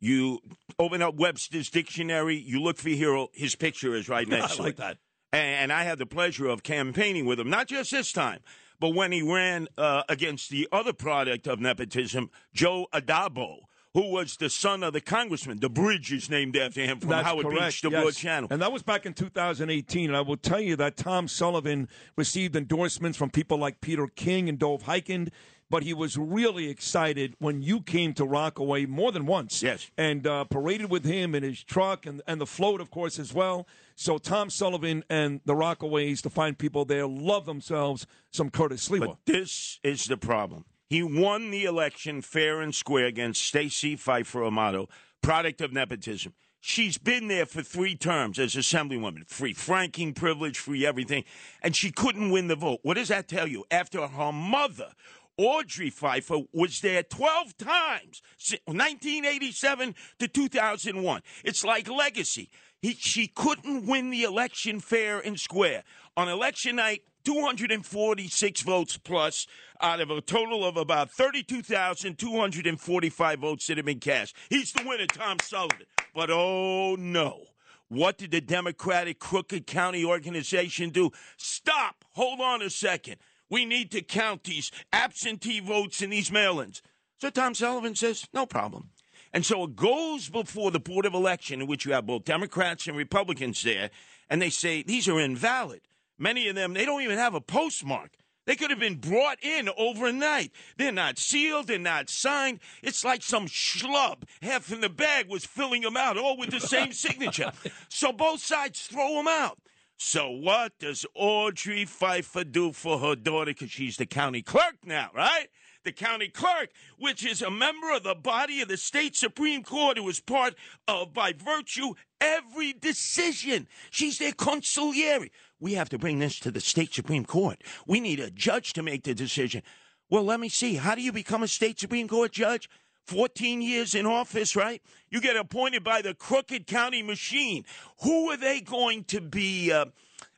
You 0.00 0.40
open 0.78 1.02
up 1.02 1.14
Webster's 1.14 1.70
dictionary, 1.70 2.36
you 2.36 2.60
look 2.60 2.78
for 2.78 2.88
hero, 2.88 3.28
his 3.32 3.54
picture 3.54 3.94
is 3.94 4.08
right 4.08 4.26
next 4.28 4.54
I 4.54 4.56
to 4.56 4.62
like 4.62 4.70
it. 4.72 4.76
that. 4.78 4.96
And 5.32 5.72
I 5.72 5.84
had 5.84 5.98
the 5.98 6.06
pleasure 6.06 6.48
of 6.48 6.64
campaigning 6.64 7.24
with 7.24 7.38
him, 7.38 7.48
not 7.48 7.68
just 7.68 7.92
this 7.92 8.10
time, 8.10 8.40
but 8.80 8.88
when 8.94 9.12
he 9.12 9.22
ran 9.22 9.68
uh, 9.78 10.02
against 10.08 10.50
the 10.50 10.66
other 10.72 10.92
product 10.92 11.46
of 11.46 11.60
nepotism, 11.60 12.30
Joe 12.52 12.86
Addabbo, 12.92 13.58
who 13.94 14.10
was 14.10 14.36
the 14.36 14.48
son 14.48 14.82
of 14.82 14.92
the 14.92 15.00
congressman. 15.00 15.58
The 15.58 15.68
bridge 15.68 16.12
is 16.12 16.30
named 16.30 16.56
after 16.56 16.80
him 16.80 17.00
from 17.00 17.10
That's 17.10 17.26
Howard 17.26 17.46
correct. 17.46 17.66
Beach 17.66 17.82
to 17.82 17.90
yes. 17.90 18.02
Broad 18.02 18.14
Channel. 18.14 18.48
And 18.50 18.62
that 18.62 18.72
was 18.72 18.82
back 18.82 19.04
in 19.04 19.14
2018. 19.14 20.10
And 20.10 20.16
I 20.16 20.20
will 20.20 20.36
tell 20.36 20.60
you 20.60 20.76
that 20.76 20.96
Tom 20.96 21.26
Sullivan 21.26 21.88
received 22.16 22.54
endorsements 22.54 23.18
from 23.18 23.30
people 23.30 23.58
like 23.58 23.80
Peter 23.80 24.06
King 24.06 24.48
and 24.48 24.58
Dov 24.58 24.84
Hikind. 24.84 25.30
But 25.70 25.84
he 25.84 25.94
was 25.94 26.18
really 26.18 26.68
excited 26.68 27.36
when 27.38 27.62
you 27.62 27.80
came 27.80 28.12
to 28.14 28.24
Rockaway 28.24 28.86
more 28.86 29.12
than 29.12 29.24
once. 29.24 29.62
Yes. 29.62 29.88
And 29.96 30.26
uh, 30.26 30.44
paraded 30.44 30.90
with 30.90 31.04
him 31.04 31.34
in 31.34 31.44
his 31.44 31.62
truck 31.62 32.06
and, 32.06 32.20
and 32.26 32.40
the 32.40 32.46
float, 32.46 32.80
of 32.80 32.90
course, 32.90 33.20
as 33.20 33.32
well. 33.32 33.68
So 33.94 34.18
Tom 34.18 34.50
Sullivan 34.50 35.04
and 35.08 35.40
the 35.44 35.54
Rockaways, 35.54 36.22
the 36.22 36.30
fine 36.30 36.56
people 36.56 36.84
there, 36.84 37.06
love 37.06 37.46
themselves 37.46 38.06
some 38.32 38.50
Curtis 38.50 38.88
Sliwa. 38.88 39.06
But 39.06 39.18
this 39.26 39.78
is 39.84 40.06
the 40.06 40.16
problem. 40.16 40.64
He 40.88 41.04
won 41.04 41.52
the 41.52 41.66
election 41.66 42.20
fair 42.20 42.60
and 42.60 42.74
square 42.74 43.06
against 43.06 43.44
Stacey 43.44 43.96
Pheffer 43.96 44.44
Amato, 44.44 44.88
product 45.22 45.60
of 45.60 45.72
nepotism. 45.72 46.34
She's 46.62 46.98
been 46.98 47.28
there 47.28 47.46
for 47.46 47.62
three 47.62 47.94
terms 47.94 48.38
as 48.38 48.54
assemblywoman, 48.54 49.26
free 49.28 49.54
franking 49.54 50.12
privilege, 50.12 50.58
free 50.58 50.84
everything, 50.84 51.24
and 51.62 51.74
she 51.74 51.90
couldn't 51.90 52.30
win 52.30 52.48
the 52.48 52.56
vote. 52.56 52.80
What 52.82 52.94
does 52.94 53.08
that 53.08 53.28
tell 53.28 53.46
you? 53.46 53.64
After 53.70 54.06
her 54.06 54.32
mother, 54.32 54.92
Audrey 55.40 55.90
Pheffer, 55.90 56.46
was 56.52 56.80
there 56.80 57.02
12 57.02 57.56
times, 57.56 58.20
1987 58.66 59.94
to 60.18 60.28
2001. 60.28 61.22
It's 61.44 61.64
like 61.64 61.88
legacy. 61.88 62.50
He, 62.82 62.92
she 62.92 63.26
couldn't 63.26 63.86
win 63.86 64.10
the 64.10 64.24
election 64.24 64.80
fair 64.80 65.18
and 65.18 65.40
square. 65.40 65.82
On 66.14 66.28
election 66.28 66.76
night, 66.76 67.04
246 67.24 68.60
votes 68.62 68.98
plus 68.98 69.46
out 69.80 70.02
of 70.02 70.10
a 70.10 70.20
total 70.20 70.66
of 70.66 70.76
about 70.76 71.10
32,245 71.10 73.38
votes 73.38 73.66
that 73.66 73.78
have 73.78 73.86
been 73.86 73.98
cast. 73.98 74.36
He's 74.50 74.72
the 74.72 74.86
winner, 74.86 75.06
Tom 75.06 75.38
Sullivan. 75.42 75.86
But 76.14 76.28
oh 76.30 76.96
no. 76.98 77.44
What 77.88 78.18
did 78.18 78.30
the 78.30 78.42
Democratic 78.42 79.18
Crooked 79.18 79.66
County 79.66 80.04
organization 80.04 80.90
do? 80.90 81.10
Stop. 81.38 82.04
Hold 82.12 82.40
on 82.40 82.62
a 82.62 82.70
second. 82.70 83.16
We 83.50 83.66
need 83.66 83.90
to 83.90 84.00
count 84.00 84.44
these 84.44 84.70
absentee 84.92 85.60
votes 85.60 86.00
in 86.00 86.10
these 86.10 86.32
mail 86.32 86.60
ins. 86.60 86.80
So 87.18 87.28
Tom 87.28 87.54
Sullivan 87.54 87.94
says, 87.94 88.26
no 88.32 88.46
problem. 88.46 88.90
And 89.32 89.44
so 89.44 89.64
it 89.64 89.76
goes 89.76 90.28
before 90.28 90.70
the 90.70 90.80
Board 90.80 91.04
of 91.04 91.14
Election, 91.14 91.60
in 91.60 91.66
which 91.66 91.84
you 91.84 91.92
have 91.92 92.06
both 92.06 92.24
Democrats 92.24 92.86
and 92.86 92.96
Republicans 92.96 93.62
there, 93.62 93.90
and 94.28 94.40
they 94.40 94.50
say 94.50 94.82
these 94.82 95.08
are 95.08 95.20
invalid. 95.20 95.82
Many 96.18 96.48
of 96.48 96.54
them, 96.54 96.74
they 96.74 96.84
don't 96.84 97.02
even 97.02 97.18
have 97.18 97.34
a 97.34 97.40
postmark. 97.40 98.12
They 98.46 98.56
could 98.56 98.70
have 98.70 98.80
been 98.80 98.96
brought 98.96 99.42
in 99.42 99.68
overnight. 99.76 100.50
They're 100.76 100.90
not 100.90 101.18
sealed, 101.18 101.68
they're 101.68 101.78
not 101.78 102.10
signed. 102.10 102.60
It's 102.82 103.04
like 103.04 103.22
some 103.22 103.46
schlub, 103.46 104.24
half 104.42 104.72
in 104.72 104.80
the 104.80 104.88
bag, 104.88 105.28
was 105.28 105.44
filling 105.44 105.82
them 105.82 105.96
out, 105.96 106.16
all 106.16 106.36
with 106.36 106.50
the 106.50 106.60
same 106.60 106.92
signature. 106.92 107.52
So 107.88 108.12
both 108.12 108.40
sides 108.40 108.86
throw 108.86 109.16
them 109.16 109.28
out. 109.28 109.58
So 110.02 110.30
what 110.30 110.72
does 110.78 111.04
Audrey 111.14 111.84
Pheffer 111.84 112.50
do 112.50 112.72
for 112.72 112.98
her 113.00 113.14
daughter? 113.14 113.50
Because 113.50 113.70
she's 113.70 113.98
the 113.98 114.06
county 114.06 114.40
clerk 114.40 114.76
now, 114.82 115.10
right? 115.14 115.48
The 115.84 115.92
county 115.92 116.28
clerk, 116.28 116.70
which 116.98 117.22
is 117.24 117.42
a 117.42 117.50
member 117.50 117.94
of 117.94 118.02
the 118.02 118.14
body 118.14 118.62
of 118.62 118.68
the 118.68 118.78
state 118.78 119.14
Supreme 119.14 119.62
Court, 119.62 119.98
who 119.98 120.08
is 120.08 120.18
part 120.18 120.54
of, 120.88 121.12
by 121.12 121.34
virtue, 121.34 121.92
every 122.18 122.72
decision. 122.72 123.68
She's 123.90 124.16
their 124.16 124.32
consigliere. 124.32 125.28
We 125.60 125.74
have 125.74 125.90
to 125.90 125.98
bring 125.98 126.18
this 126.18 126.40
to 126.40 126.50
the 126.50 126.60
state 126.60 126.94
Supreme 126.94 127.26
Court. 127.26 127.62
We 127.86 128.00
need 128.00 128.20
a 128.20 128.30
judge 128.30 128.72
to 128.72 128.82
make 128.82 129.04
the 129.04 129.14
decision. 129.14 129.62
Well, 130.08 130.24
let 130.24 130.40
me 130.40 130.48
see. 130.48 130.76
How 130.76 130.94
do 130.94 131.02
you 131.02 131.12
become 131.12 131.42
a 131.42 131.48
state 131.48 131.78
Supreme 131.78 132.08
Court 132.08 132.32
judge? 132.32 132.70
14 133.10 133.60
years 133.60 133.96
in 133.96 134.06
office, 134.06 134.54
right? 134.54 134.80
You 135.10 135.20
get 135.20 135.34
appointed 135.34 135.82
by 135.82 136.00
the 136.00 136.14
crooked 136.14 136.68
county 136.68 137.02
machine. 137.02 137.64
Who 138.02 138.30
are 138.30 138.36
they 138.36 138.60
going 138.60 139.02
to 139.04 139.20
be 139.20 139.72
uh, 139.72 139.86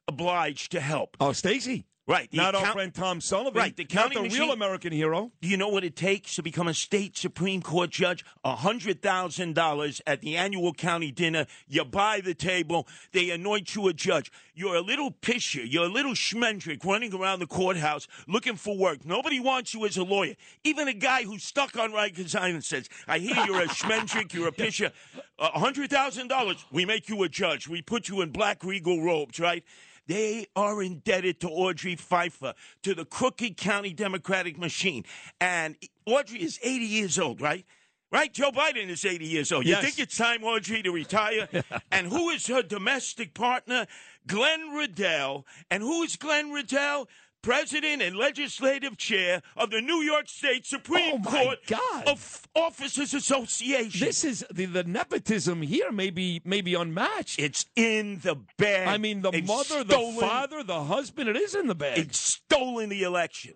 obliged 0.08 0.72
to 0.72 0.80
help? 0.80 1.18
Oh, 1.20 1.32
Stacy. 1.32 1.84
Right. 2.06 2.28
the 2.30 2.36
Not 2.38 2.54
our 2.56 2.72
friend 2.72 2.92
Tom 2.92 3.20
Sullivan. 3.20 3.54
Right, 3.58 3.76
the 3.76 3.84
county 3.84 4.16
Not 4.16 4.22
the 4.22 4.28
machine- 4.28 4.40
real 4.42 4.52
American 4.52 4.92
hero. 4.92 5.30
Do 5.40 5.48
you 5.48 5.56
know 5.56 5.68
what 5.68 5.84
it 5.84 5.94
takes 5.94 6.34
to 6.34 6.42
become 6.42 6.66
a 6.66 6.74
state 6.74 7.16
Supreme 7.16 7.62
Court 7.62 7.90
judge? 7.90 8.24
$100,000 8.44 10.00
at 10.06 10.20
the 10.20 10.36
annual 10.36 10.72
county 10.74 11.12
dinner. 11.12 11.46
You 11.68 11.84
buy 11.84 12.20
the 12.20 12.34
table. 12.34 12.88
They 13.12 13.30
anoint 13.30 13.74
you 13.76 13.86
a 13.88 13.92
judge. 13.92 14.32
You're 14.54 14.74
a 14.76 14.80
little 14.80 15.10
pisher. 15.12 15.64
You're 15.64 15.86
a 15.86 15.88
little 15.88 16.12
schmendrick 16.14 16.84
running 16.84 17.14
around 17.14 17.38
the 17.38 17.46
courthouse 17.46 18.08
looking 18.26 18.56
for 18.56 18.76
work. 18.76 19.04
Nobody 19.04 19.38
wants 19.40 19.72
you 19.72 19.86
as 19.86 19.96
a 19.96 20.04
lawyer. 20.04 20.34
Even 20.64 20.88
a 20.88 20.92
guy 20.94 21.22
who's 21.22 21.44
stuck 21.44 21.78
on 21.78 21.92
Rikers 21.92 22.34
Island 22.34 22.64
says, 22.64 22.88
I 23.06 23.18
hear 23.18 23.36
you're 23.46 23.62
a 23.62 23.68
schmendrick, 23.68 24.32
you're 24.34 24.48
a 24.48 24.52
pisher. 24.52 24.90
A 25.38 25.50
$100,000, 25.50 26.64
we 26.72 26.84
make 26.84 27.08
you 27.08 27.22
a 27.22 27.28
judge. 27.28 27.68
We 27.68 27.80
put 27.80 28.08
you 28.08 28.20
in 28.22 28.30
black 28.30 28.64
regal 28.64 29.02
robes, 29.02 29.38
right? 29.40 29.64
They 30.06 30.46
are 30.56 30.82
indebted 30.82 31.40
to 31.40 31.48
Audrey 31.48 31.96
Pheffer, 31.96 32.54
to 32.82 32.94
the 32.94 33.04
Crooked 33.04 33.56
County 33.56 33.92
Democratic 33.92 34.58
machine. 34.58 35.04
And 35.40 35.76
Audrey 36.06 36.42
is 36.42 36.58
80 36.62 36.84
years 36.84 37.18
old, 37.18 37.40
right? 37.40 37.64
Right? 38.10 38.30
Joe 38.30 38.50
Biden 38.50 38.88
is 38.90 39.06
80 39.06 39.24
years 39.24 39.52
old. 39.52 39.64
You 39.64 39.72
Yes. 39.72 39.84
think 39.84 39.98
it's 39.98 40.16
time, 40.18 40.44
Audrey, 40.44 40.82
to 40.82 40.90
retire? 40.92 41.48
and 41.92 42.08
who 42.08 42.28
is 42.28 42.46
her 42.48 42.62
domestic 42.62 43.32
partner? 43.32 43.86
Glenn 44.26 44.68
Riddell. 44.70 45.46
And 45.70 45.82
who 45.82 46.02
is 46.02 46.16
Glenn 46.16 46.50
Riddell? 46.52 47.08
President 47.42 48.00
and 48.02 48.16
legislative 48.16 48.96
chair 48.96 49.42
of 49.56 49.70
the 49.70 49.80
New 49.80 50.00
York 50.02 50.28
State 50.28 50.64
Supreme 50.64 51.22
Oh, 51.26 51.30
Court 51.30 51.58
God. 51.66 52.04
of 52.08 52.46
Officers 52.54 53.14
Association. 53.14 54.06
This 54.06 54.24
is 54.24 54.44
the, 54.52 54.66
the 54.66 54.84
nepotism 54.84 55.60
here 55.62 55.90
may 55.90 56.10
be, 56.10 56.40
may 56.44 56.60
be 56.60 56.74
unmatched. 56.74 57.40
it's 57.40 57.66
in 57.74 58.20
the 58.22 58.36
bag. 58.58 58.86
I 58.86 58.96
mean, 58.98 59.22
the 59.22 59.32
They've 59.32 59.46
mother, 59.46 59.64
stolen- 59.84 60.14
the 60.14 60.20
father, 60.20 60.62
the 60.62 60.84
husband, 60.84 61.28
it 61.28 61.36
is 61.36 61.54
in 61.56 61.66
the 61.66 61.74
bag. 61.74 61.98
It's 61.98 62.18
stolen 62.18 62.88
the 62.90 63.02
election. 63.02 63.54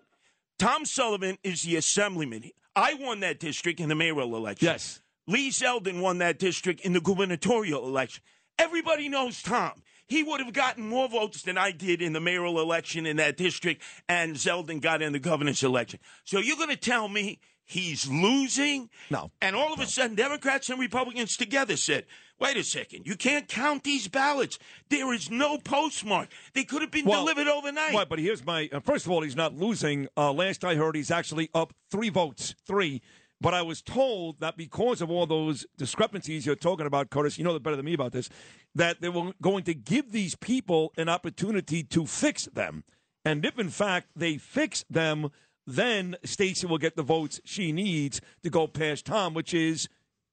Tom 0.59 0.83
Sullivan 0.85 1.37
is 1.43 1.63
the 1.63 1.77
assemblyman. 1.77 2.51
I 2.75 2.95
won 2.95 3.21
that 3.21 3.39
district 3.39 3.79
in 3.79 3.87
the 3.89 3.95
mayoral 3.95 4.35
election. 4.35 4.65
Yes. 4.65 5.01
Lee 5.27 5.49
Zeldin 5.49 6.01
won 6.01 6.17
that 6.17 6.39
district 6.39 6.81
in 6.81 6.93
the 6.93 7.01
gubernatorial 7.01 7.87
election. 7.87 8.23
Everybody 8.59 9.07
knows 9.07 9.41
Tom. 9.41 9.81
He 10.07 10.23
would 10.23 10.39
have 10.39 10.53
gotten 10.53 10.87
more 10.87 11.07
votes 11.09 11.41
than 11.41 11.57
I 11.57 11.71
did 11.71 12.01
in 12.01 12.13
the 12.13 12.21
mayoral 12.21 12.59
election 12.61 13.05
in 13.05 13.17
that 13.17 13.37
district, 13.37 13.81
and 14.07 14.35
Zeldin 14.35 14.81
got 14.81 15.01
in 15.01 15.13
the 15.13 15.19
governor's 15.19 15.63
election. 15.63 15.99
So 16.23 16.39
you're 16.39 16.57
going 16.57 16.69
to 16.69 16.77
tell 16.77 17.09
me 17.09 17.39
he's 17.65 18.07
losing? 18.07 18.89
No. 19.09 19.31
And 19.41 19.55
all 19.55 19.73
of 19.73 19.79
a 19.79 19.85
sudden, 19.85 20.15
Democrats 20.15 20.69
and 20.69 20.79
Republicans 20.79 21.35
together 21.35 21.75
said, 21.75 22.05
wait 22.39 22.55
a 22.55 22.63
second, 22.63 23.05
you 23.05 23.15
can't 23.15 23.47
count 23.49 23.83
these 23.83 24.07
ballots. 24.07 24.57
There 24.89 25.13
is 25.13 25.29
no 25.29 25.57
postmark. 25.57 26.29
They 26.53 26.63
could 26.63 26.81
have 26.81 26.91
been 26.91 27.05
Well, 27.05 27.25
delivered 27.25 27.47
overnight. 27.47 27.93
Right, 27.93 28.07
but 28.07 28.19
here's 28.19 28.45
my. 28.45 28.69
Uh, 28.71 28.79
first 28.79 29.05
of 29.05 29.11
all, 29.11 29.21
he's 29.21 29.35
not 29.35 29.55
losing. 29.55 30.07
Uh, 30.15 30.31
last 30.31 30.63
I 30.63 30.75
heard, 30.75 30.95
he's 30.95 31.11
actually 31.11 31.49
up 31.53 31.73
three 31.91 32.09
votes, 32.09 32.55
three. 32.65 33.01
But 33.39 33.53
I 33.53 33.61
was 33.61 33.81
told 33.81 34.39
that 34.39 34.57
because 34.57 35.01
of 35.01 35.11
all 35.11 35.27
those 35.27 35.65
discrepancies 35.77 36.45
you're 36.45 36.55
talking 36.55 36.87
about, 36.87 37.11
Curtis, 37.11 37.37
you 37.37 37.43
know 37.43 37.57
better 37.59 37.75
than 37.75 37.85
me 37.85 37.93
about 37.93 38.11
this, 38.11 38.29
that 38.73 39.01
they 39.01 39.09
were 39.09 39.31
going 39.41 39.63
to 39.65 39.75
give 39.75 40.11
these 40.11 40.35
people 40.35 40.91
an 40.97 41.07
opportunity 41.07 41.83
to 41.83 42.05
fix 42.05 42.45
them. 42.45 42.83
And 43.23 43.45
if 43.45 43.59
in 43.59 43.69
fact 43.69 44.09
they 44.15 44.37
fix 44.37 44.83
them, 44.89 45.29
then 45.67 46.15
Stacey 46.23 46.65
will 46.65 46.77
get 46.77 46.95
the 46.95 47.03
votes 47.03 47.41
she 47.43 47.71
needs 47.71 48.21
to 48.41 48.49
go 48.49 48.67
past 48.67 49.05
Tom, 49.05 49.33
which 49.33 49.53
is 49.53 49.87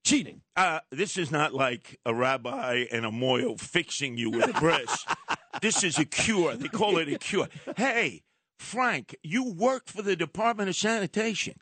cheating. 0.04 0.42
Uh, 0.56 0.80
this 0.90 1.18
is 1.18 1.30
not 1.30 1.52
like 1.52 1.99
a 2.06 2.14
rabbi 2.14 2.84
and 2.92 3.04
a 3.04 3.11
moil 3.11 3.56
fixing 3.56 4.16
you 4.16 4.30
with 4.30 4.49
a 4.49 4.61
breast. 4.61 5.08
this 5.61 5.82
is 5.82 5.99
a 5.99 6.04
cure. 6.04 6.54
They 6.56 6.68
call 6.68 6.99
it 6.99 7.12
a 7.12 7.18
cure. 7.18 7.49
Hey, 7.76 8.23
Frank, 8.58 9.16
you 9.23 9.52
work 9.52 9.88
for 9.88 10.02
the 10.02 10.14
Department 10.14 10.68
of 10.68 10.76
Sanitation. 10.76 11.54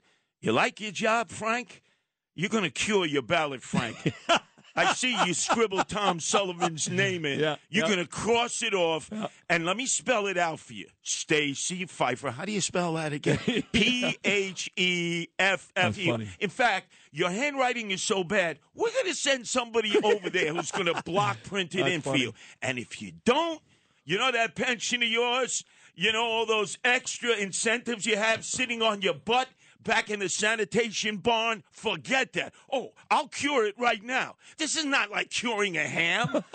You 0.42 0.50
like 0.50 0.80
your 0.80 0.90
job, 0.90 1.28
Frank? 1.30 1.82
You're 2.34 2.48
going 2.48 2.64
to 2.64 2.70
cure 2.70 3.06
your 3.06 3.22
ballot, 3.22 3.62
Frank. 3.62 4.12
I 4.74 4.92
see 4.92 5.16
you 5.24 5.34
scribble 5.34 5.84
Tom 5.84 6.18
Sullivan's 6.18 6.90
name 6.90 7.24
in. 7.24 7.38
Yeah, 7.38 7.56
You're 7.68 7.84
yeah. 7.86 7.94
going 7.94 8.04
to 8.04 8.10
cross 8.10 8.60
it 8.62 8.74
off, 8.74 9.08
and 9.48 9.64
let 9.64 9.76
me 9.76 9.86
spell 9.86 10.26
it 10.26 10.36
out 10.36 10.58
for 10.58 10.72
you. 10.72 10.88
Stacy 11.02 11.86
Pheffer. 11.86 12.32
How 12.32 12.44
do 12.44 12.50
you 12.50 12.60
spell 12.60 12.94
that 12.94 13.12
again? 13.12 13.38
P 13.72 14.18
H 14.24 14.68
E 14.76 15.28
F 15.38 15.70
F 15.76 15.96
E. 15.96 16.10
funny. 16.10 16.28
In 16.40 16.50
fact, 16.50 16.90
your 17.12 17.30
handwriting 17.30 17.92
is 17.92 18.02
so 18.02 18.24
bad, 18.24 18.58
we're 18.74 18.90
going 18.90 19.06
to 19.06 19.14
send 19.14 19.46
somebody 19.46 19.94
over 20.02 20.28
there 20.28 20.52
who's 20.54 20.72
going 20.72 20.92
to 20.92 21.00
block 21.04 21.40
print 21.44 21.74
it 21.76 21.86
in 21.86 22.00
for 22.00 22.16
you. 22.16 22.32
And 22.62 22.78
if 22.78 23.00
you 23.00 23.12
don't, 23.24 23.60
you 24.04 24.18
know 24.18 24.32
that 24.32 24.56
pension 24.56 25.02
of 25.04 25.08
yours? 25.08 25.64
You 25.94 26.12
know 26.12 26.24
all 26.24 26.46
those 26.46 26.78
extra 26.82 27.32
incentives 27.36 28.06
you 28.06 28.16
have 28.16 28.44
sitting 28.44 28.80
on 28.82 29.02
your 29.02 29.14
butt 29.14 29.48
back 29.82 30.10
in 30.10 30.20
the 30.20 30.28
sanitation 30.28 31.16
barn? 31.18 31.62
Forget 31.70 32.32
that. 32.34 32.54
Oh, 32.72 32.92
I'll 33.10 33.28
cure 33.28 33.66
it 33.66 33.74
right 33.78 34.02
now. 34.02 34.36
This 34.58 34.76
is 34.76 34.84
not 34.84 35.10
like 35.10 35.30
curing 35.30 35.76
a 35.76 35.86
ham. 35.86 36.44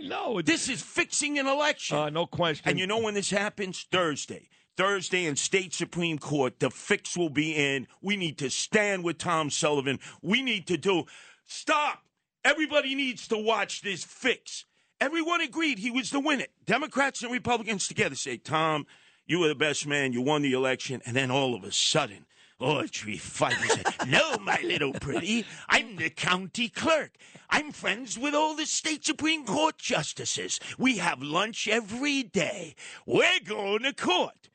No, 0.00 0.40
this 0.40 0.68
is 0.68 0.80
fixing 0.82 1.38
an 1.38 1.46
election. 1.46 1.96
uh, 1.96 2.08
no 2.10 2.26
question. 2.26 2.68
And 2.68 2.78
you 2.78 2.86
know 2.86 2.98
when 3.00 3.14
this 3.14 3.30
happens? 3.30 3.86
Thursday. 3.90 4.48
Thursday 4.76 5.24
in 5.26 5.34
state 5.36 5.72
Supreme 5.74 6.18
Court, 6.18 6.60
the 6.60 6.70
fix 6.70 7.16
will 7.16 7.28
be 7.30 7.52
in. 7.54 7.86
We 8.00 8.16
need 8.16 8.38
to 8.38 8.50
stand 8.50 9.02
with 9.04 9.18
Tom 9.18 9.50
Sullivan. 9.50 9.98
We 10.22 10.42
need 10.42 10.66
to 10.68 10.76
do. 10.76 11.04
Stop! 11.44 12.02
Everybody 12.44 12.94
needs 12.94 13.26
to 13.28 13.38
watch 13.38 13.82
this 13.82 14.04
fix. 14.04 14.64
Everyone 15.00 15.40
agreed 15.40 15.78
he 15.78 15.90
was 15.90 16.10
the 16.10 16.20
winner. 16.20 16.46
Democrats 16.64 17.22
and 17.22 17.32
Republicans 17.32 17.88
together 17.88 18.14
say, 18.14 18.36
Tom, 18.36 18.86
you 19.26 19.40
were 19.40 19.48
the 19.48 19.54
best 19.54 19.86
man. 19.86 20.12
You 20.12 20.22
won 20.22 20.42
the 20.42 20.52
election. 20.52 21.02
And 21.06 21.16
then 21.16 21.30
all 21.30 21.54
of 21.54 21.64
a 21.64 21.72
sudden, 21.72 22.26
Audrey 22.64 23.16
Pheffer 23.18 23.68
said, 23.68 24.08
No, 24.08 24.36
my 24.38 24.58
little 24.64 24.92
pretty. 24.94 25.44
I'm 25.68 25.96
the 25.96 26.08
county 26.10 26.68
clerk. 26.68 27.12
I'm 27.50 27.72
friends 27.72 28.18
with 28.18 28.34
all 28.34 28.56
the 28.56 28.64
state 28.66 29.04
Supreme 29.04 29.44
Court 29.44 29.76
justices. 29.78 30.58
We 30.78 30.96
have 30.98 31.22
lunch 31.22 31.68
every 31.68 32.22
day. 32.22 32.74
We're 33.06 33.40
going 33.46 33.82
to 33.82 33.92
court. 33.92 34.48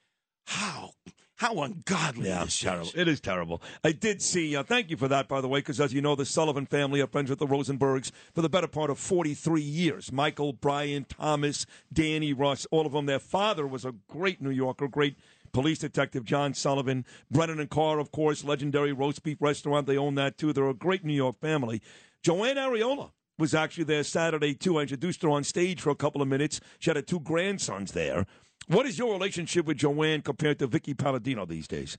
How? 0.46 0.92
How 1.36 1.62
ungodly 1.62 2.28
Yeah, 2.28 2.44
this 2.44 2.48
it's 2.48 2.56
is. 2.56 2.62
terrible. 2.64 2.92
It 2.96 3.08
is 3.08 3.22
terrible. 3.22 3.62
I 3.84 3.92
did 3.94 4.22
see. 4.22 4.56
Uh, 4.58 4.64
thank 4.64 4.90
you 4.90 4.98
for 4.98 5.08
that, 5.08 5.30
by 5.30 5.40
the 5.40 5.48
way, 5.48 5.60
because 5.60 5.80
as 5.80 5.94
you 5.94 6.02
know, 6.02 6.16
the 6.16 6.26
Sullivan 6.26 6.66
family 6.66 7.00
are 7.00 7.08
friends 7.08 7.30
with 7.30 7.40
the 7.40 7.46
Rosenbergs 7.48 8.12
for 8.34 8.42
the 8.42 8.50
better 8.50 8.68
part 8.68 8.90
of 8.90 9.00
43 9.00 9.62
years. 9.62 10.12
Michael, 10.12 10.52
Brian, 10.52 11.06
Thomas, 11.06 11.66
Danny, 11.94 12.34
Russ, 12.34 12.68
all 12.72 12.86
of 12.86 12.92
them. 12.92 13.06
Their 13.06 13.20
father 13.20 13.66
was 13.66 13.86
a 13.86 13.94
great 14.10 14.42
New 14.42 14.50
Yorker, 14.50 14.90
great 14.90 15.16
police 15.52 15.80
detective, 15.80 16.24
John 16.24 16.54
Sullivan. 16.54 17.06
Brennan 17.32 17.60
and 17.60 17.70
Carr, 17.70 18.00
of 18.00 18.12
course, 18.12 18.44
legendary 18.44 18.92
roast 18.94 19.24
beef 19.24 19.38
restaurant. 19.42 19.88
They 19.88 19.98
own 19.98 20.16
that 20.16 20.38
too. 20.38 20.54
They're 20.54 20.70
a 20.70 20.74
great 20.74 21.04
New 21.06 21.14
York 21.14 21.40
family. 21.40 21.82
Joanne 22.24 22.58
Ariola 22.58 23.12
was 23.38 23.54
actually 23.54 23.86
there 23.86 24.04
Saturday 24.04 24.54
too. 24.54 24.78
I 24.78 24.82
introduced 24.82 25.22
her 25.24 25.30
on 25.30 25.44
stage 25.44 25.82
for 25.82 25.90
a 25.90 25.96
couple 25.96 26.22
of 26.22 26.28
minutes. 26.28 26.60
She 26.80 26.90
had 26.90 26.98
her 26.98 27.02
two 27.02 27.20
grandsons 27.22 27.92
there. 27.94 28.26
What 28.68 28.86
is 28.86 28.98
your 29.00 29.14
relationship 29.14 29.66
with 29.66 29.78
Joanne 29.78 30.22
compared 30.22 30.60
to 30.60 30.68
Vickie 30.68 30.98
Paladino 30.98 31.46
these 31.46 31.68
days? 31.68 31.98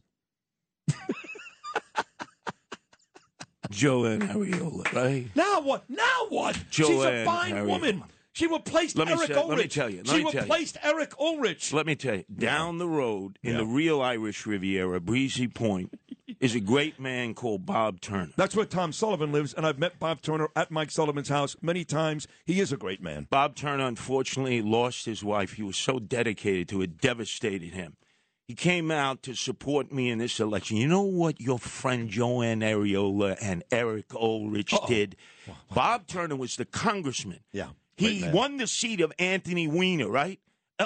Joanne 3.70 4.20
Ariola, 4.20 4.92
right? 4.92 5.26
Now 5.34 5.60
what? 5.60 5.88
Now 5.88 6.26
what? 6.28 6.58
Joanne 6.70 6.90
She's 6.90 7.04
a 7.04 7.24
fine 7.24 7.54
Ariola. 7.54 7.66
woman. 7.66 8.02
She 8.32 8.46
replaced 8.46 8.96
Let 8.96 9.08
Eric 9.08 9.28
say- 9.28 9.34
Ulrich. 9.34 9.48
let 9.48 9.58
me 9.58 9.68
tell 9.68 9.90
you, 9.90 9.96
let 9.98 10.06
she 10.08 10.24
me 10.24 10.30
tell 10.30 10.32
you. 10.32 10.40
replaced 10.42 10.76
Eric 10.82 11.12
Ulrich. 11.18 11.72
Let 11.72 11.86
me 11.86 11.96
tell 11.96 12.16
you, 12.16 12.24
down 12.34 12.78
the 12.78 12.86
road 12.88 13.38
in 13.42 13.52
Yeah. 13.52 13.58
the 13.58 13.66
real 13.66 14.00
Irish 14.00 14.46
Riviera, 14.46 15.00
Breezy 15.00 15.48
Point, 15.48 15.92
is 16.38 16.54
a 16.54 16.60
great 16.60 16.98
man 17.00 17.34
called 17.34 17.66
Bob 17.66 18.00
Turner. 18.00 18.32
That's 18.36 18.54
where 18.56 18.64
Tom 18.64 18.92
Sullivan 18.92 19.32
lives, 19.32 19.52
and 19.52 19.66
I've 19.66 19.78
met 19.78 19.98
Bob 19.98 20.22
Turner 20.22 20.48
at 20.56 20.70
Mike 20.70 20.90
Sullivan's 20.90 21.28
house 21.28 21.56
many 21.60 21.84
times. 21.84 22.26
He 22.46 22.60
is 22.60 22.72
a 22.72 22.76
great 22.76 23.02
man. 23.02 23.26
Bob 23.30 23.56
Turner 23.56 23.86
unfortunately 23.86 24.62
lost 24.62 25.06
his 25.06 25.22
wife. 25.24 25.54
He 25.54 25.62
was 25.62 25.76
so 25.76 25.98
dedicated 25.98 26.68
to 26.70 26.82
it, 26.82 26.98
devastated 26.98 27.74
him. 27.74 27.96
He 28.46 28.54
came 28.54 28.90
out 28.90 29.22
to 29.24 29.34
support 29.34 29.92
me 29.92 30.08
in 30.08 30.18
this 30.18 30.40
election. 30.40 30.76
You 30.76 30.88
know 30.88 31.02
what 31.02 31.40
your 31.40 31.58
friend 31.58 32.08
Joanne 32.08 32.60
Ariola 32.60 33.36
and 33.40 33.62
Eric 33.70 34.12
Ulrich 34.14 34.72
did? 34.88 35.16
Bob 35.74 36.06
Turner 36.08 36.34
was 36.36 36.56
the 36.56 36.64
congressman. 36.64 37.40
Yeah, 37.52 37.68
He 38.00 38.28
won 38.32 38.56
the 38.56 38.66
seat 38.66 39.00
of 39.00 39.12
Anthony 39.18 39.68
Weiner, 39.68 40.08
right? 40.08 40.40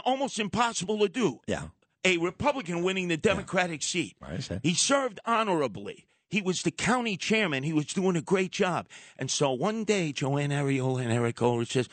Almost 0.04 0.38
impossible 0.38 0.98
to 1.00 1.08
do. 1.08 1.40
Yeah. 1.46 1.68
A 2.04 2.18
Republican 2.18 2.82
winning 2.82 3.08
the 3.08 3.16
Democratic 3.16 3.82
seat. 3.82 4.16
I 4.20 4.30
understand. 4.30 4.60
He 4.62 4.74
served 4.74 5.20
honorably. 5.24 6.06
He 6.28 6.42
was 6.42 6.62
the 6.62 6.70
county 6.72 7.16
chairman. 7.16 7.62
He 7.62 7.72
was 7.72 7.86
doing 7.86 8.16
a 8.16 8.20
great 8.20 8.50
job. 8.50 8.88
And 9.18 9.30
so 9.30 9.52
one 9.52 9.84
day, 9.84 10.12
Joanne 10.12 10.50
Ariola 10.50 11.02
and 11.02 11.12
Eric 11.12 11.40
Ulrich 11.40 11.72
says, 11.72 11.88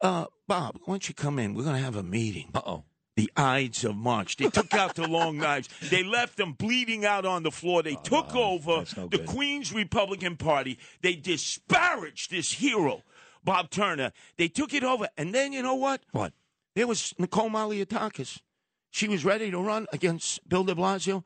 uh, 0.00 0.26
Bob, 0.46 0.78
why 0.84 0.92
don't 0.94 1.08
you 1.08 1.14
come 1.14 1.38
in? 1.38 1.54
We're 1.54 1.64
going 1.64 1.76
to 1.76 1.82
have 1.82 1.96
a 1.96 2.02
meeting. 2.02 2.50
Uh 2.54 2.60
oh. 2.64 2.84
The 3.16 3.30
Ides 3.36 3.84
of 3.84 3.96
March. 3.96 4.36
They 4.36 4.48
took 4.48 4.72
out 4.72 4.94
the 4.94 5.06
long 5.08 5.36
knives. 5.44 5.68
They 5.90 6.04
left 6.04 6.36
them 6.38 6.52
bleeding 6.52 7.04
out 7.04 7.26
on 7.26 7.42
the 7.42 7.50
floor. 7.50 7.82
They 7.82 7.96
took 7.96 8.34
over 8.34 8.70
Oh, 8.70 8.84
no 8.96 9.08
the. 9.08 9.18
Queen's 9.18 9.72
Republican 9.74 10.36
Party. 10.36 10.78
They 11.02 11.16
disparaged 11.16 12.30
this 12.30 12.52
hero, 12.52 13.02
Bob 13.44 13.70
Turner. 13.70 14.12
They 14.36 14.48
took 14.48 14.74
it 14.74 14.84
over. 14.84 15.08
And 15.16 15.34
then, 15.34 15.52
you 15.52 15.62
know 15.62 15.74
what? 15.74 16.02
What? 16.12 16.32
There 16.74 16.86
was 16.86 17.14
Nicole 17.18 17.50
Malliotakis. 17.50 18.40
She 18.90 19.08
was 19.08 19.24
ready 19.24 19.50
to 19.50 19.60
run 19.60 19.86
against 19.92 20.48
Bill 20.48 20.64
de 20.64 20.74
Blasio. 20.74 21.24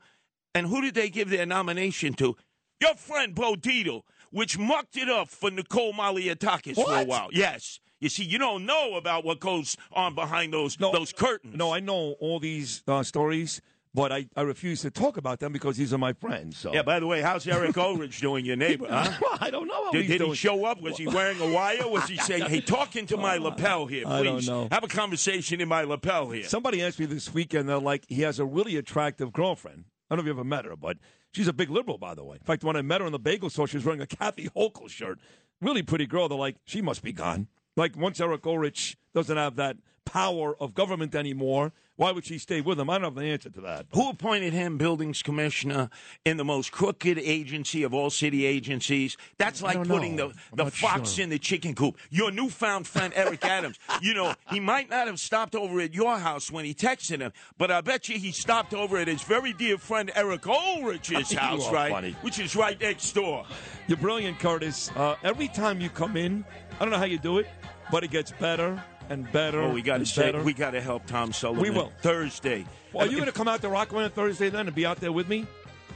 And 0.53 0.67
who 0.67 0.81
did 0.81 0.93
they 0.93 1.09
give 1.09 1.29
their 1.29 1.45
nomination 1.45 2.13
to? 2.15 2.35
Your 2.79 2.95
friend 2.95 3.33
Bo 3.33 3.55
Dietl, 3.55 4.03
which 4.31 4.57
mucked 4.57 4.97
it 4.97 5.09
up 5.09 5.29
for 5.29 5.49
Nicole 5.49 5.93
Malliotakis 5.93 6.75
for 6.75 6.93
a 6.93 7.03
while. 7.03 7.29
Yes. 7.31 7.79
You 7.99 8.09
see, 8.09 8.23
you 8.23 8.37
don't 8.37 8.65
know 8.65 8.95
about 8.95 9.23
what 9.23 9.39
goes 9.39 9.77
on 9.91 10.15
behind 10.15 10.53
those 10.53 10.79
no, 10.79 10.91
those 10.91 11.13
curtains. 11.13 11.55
No, 11.55 11.73
I 11.73 11.79
know 11.79 12.15
all 12.19 12.39
these 12.39 12.83
uh, 12.87 13.03
stories, 13.03 13.61
but 13.95 14.11
I, 14.11 14.27
I 14.35 14.41
refuse 14.41 14.81
to 14.81 14.91
talk 14.91 15.15
about 15.15 15.39
them 15.39 15.53
because 15.53 15.77
these 15.77 15.93
are 15.93 15.97
my 15.97 16.11
friends. 16.11 16.57
So 16.57 16.73
Yeah, 16.73 16.81
by 16.81 16.99
the 16.99 17.07
way, 17.07 17.21
how's 17.21 17.47
Eric 17.47 17.77
Ulrich 17.87 18.19
doing, 18.19 18.45
your 18.45 18.57
neighbor? 18.57 18.87
Huh? 18.89 19.09
Well, 19.21 19.37
I 19.39 19.49
don't 19.49 19.67
know 19.67 19.89
Did, 19.91 20.07
did 20.07 20.21
he 20.21 20.35
show 20.35 20.65
up? 20.65 20.81
Was 20.81 20.97
he 20.97 21.07
wearing 21.07 21.39
a 21.39 21.49
wire? 21.49 21.87
Was 21.87 22.07
he 22.07 22.17
saying, 22.17 22.43
"Hey, 22.43 22.59
talk 22.59 22.95
into 22.97 23.15
my 23.15 23.37
uh, 23.37 23.41
lapel 23.41 23.85
here, 23.85 24.03
please. 24.03 24.11
I 24.11 24.23
don't 24.23 24.45
know. 24.45 24.67
Have 24.71 24.83
a 24.83 24.89
conversation 24.89 25.61
in 25.61 25.69
my 25.69 25.83
lapel 25.83 26.29
here." 26.29 26.43
Somebody 26.43 26.83
asked 26.83 26.99
me 26.99 27.05
this 27.05 27.33
weekend, 27.33 27.69
they're 27.69 27.79
like, 27.79 28.03
he 28.09 28.21
has 28.21 28.39
a 28.39 28.45
really 28.45 28.75
attractive 28.75 29.31
girlfriend. 29.31 29.85
I 30.09 30.15
don't 30.15 30.17
know 30.17 30.29
if 30.29 30.35
you 30.35 30.39
ever 30.39 30.43
met 30.43 30.65
her, 30.65 30.75
but 30.75 30.97
she's 31.31 31.47
a 31.47 31.53
big 31.53 31.69
liberal, 31.69 31.97
by 31.97 32.13
the 32.13 32.23
way. 32.23 32.35
In 32.35 32.43
fact, 32.43 32.63
when 32.63 32.75
I 32.75 32.81
met 32.81 32.99
her 32.99 33.07
in 33.07 33.13
the 33.13 33.19
bagel 33.19 33.49
store, 33.49 33.67
she 33.67 33.77
was 33.77 33.85
wearing 33.85 34.01
a 34.01 34.07
Kathy 34.07 34.49
Hochul 34.49 34.89
shirt. 34.89 35.19
Really 35.61 35.81
pretty 35.81 36.05
girl. 36.05 36.27
They're 36.27 36.37
like, 36.37 36.57
she 36.65 36.81
must 36.81 37.01
be 37.01 37.13
gone. 37.13 37.47
Like, 37.77 37.95
once 37.97 38.19
Eric 38.19 38.45
Ulrich 38.45 38.97
doesn't 39.13 39.37
have 39.37 39.55
that 39.55 39.77
power 40.05 40.55
of 40.59 40.73
government 40.73 41.15
anymore, 41.15 41.73
why 41.97 42.11
would 42.11 42.25
she 42.25 42.37
stay 42.37 42.59
with 42.59 42.79
him? 42.79 42.89
I 42.89 42.95
don't 42.95 43.05
have 43.05 43.15
the 43.15 43.23
answer 43.23 43.49
to 43.49 43.61
that. 43.61 43.85
Who 43.93 44.09
appointed 44.09 44.51
him 44.51 44.77
buildings 44.77 45.23
commissioner 45.23 45.89
in 46.25 46.35
the 46.35 46.43
most 46.43 46.71
crooked 46.71 47.17
agency 47.17 47.83
of 47.83 47.93
all 47.93 48.09
city 48.09 48.45
agencies? 48.45 49.15
That's 49.37 49.61
like 49.61 49.81
putting 49.87 50.15
know. 50.15 50.29
the, 50.29 50.35
I'm 50.51 50.65
the 50.65 50.71
fox 50.71 51.13
sure. 51.13 51.23
in 51.23 51.29
the 51.29 51.39
chicken 51.39 51.73
coop. 51.73 51.97
Your 52.09 52.31
newfound 52.31 52.85
friend 52.85 53.13
Eric 53.15 53.45
Adams. 53.45 53.79
You 54.01 54.13
know, 54.13 54.35
he 54.49 54.59
might 54.59 54.89
not 54.89 55.07
have 55.07 55.19
stopped 55.19 55.55
over 55.55 55.79
at 55.79 55.93
your 55.93 56.17
house 56.17 56.51
when 56.51 56.65
he 56.65 56.73
texted 56.73 57.19
him, 57.21 57.31
but 57.57 57.71
I 57.71 57.79
bet 57.79 58.09
you 58.09 58.19
he 58.19 58.31
stopped 58.31 58.73
over 58.73 58.97
at 58.97 59.07
his 59.07 59.21
very 59.23 59.53
dear 59.53 59.77
friend 59.77 60.11
Eric 60.15 60.47
Ulrich's 60.47 61.31
house, 61.37 61.71
right? 61.71 61.91
funny. 61.91 62.15
Which 62.21 62.39
is 62.39 62.55
right 62.57 62.79
next 62.79 63.13
door. 63.13 63.45
You're 63.87 63.97
brilliant, 63.97 64.39
Curtis. 64.39 64.91
Uh, 64.95 65.15
every 65.23 65.47
time 65.47 65.79
you 65.79 65.89
come 65.89 66.17
in, 66.17 66.43
I 66.77 66.79
don't 66.79 66.89
know 66.89 66.97
how 66.97 67.05
you 67.05 67.19
do 67.19 67.37
it, 67.37 67.47
but 67.89 68.03
it 68.03 68.11
gets 68.11 68.31
better 68.33 68.83
and 69.09 69.31
better. 69.31 69.61
Oh, 69.61 69.71
we 69.73 69.81
got 69.81 69.97
to 69.99 70.05
say, 70.05 70.31
we 70.41 70.53
got 70.53 70.71
to 70.71 70.81
help 70.81 71.05
Tom 71.05 71.31
Sullivan. 71.33 71.61
We 71.63 71.69
will. 71.69 71.91
Thursday. 72.01 72.65
Well, 72.93 73.05
are 73.05 73.09
you 73.09 73.15
going 73.17 73.27
to 73.27 73.31
come 73.33 73.47
out 73.47 73.61
to 73.61 73.69
Rockland 73.69 74.05
on 74.05 74.11
Thursday 74.11 74.49
then 74.49 74.67
and 74.67 74.75
be 74.75 74.85
out 74.85 74.99
there 74.99 75.11
with 75.11 75.27
me? 75.27 75.45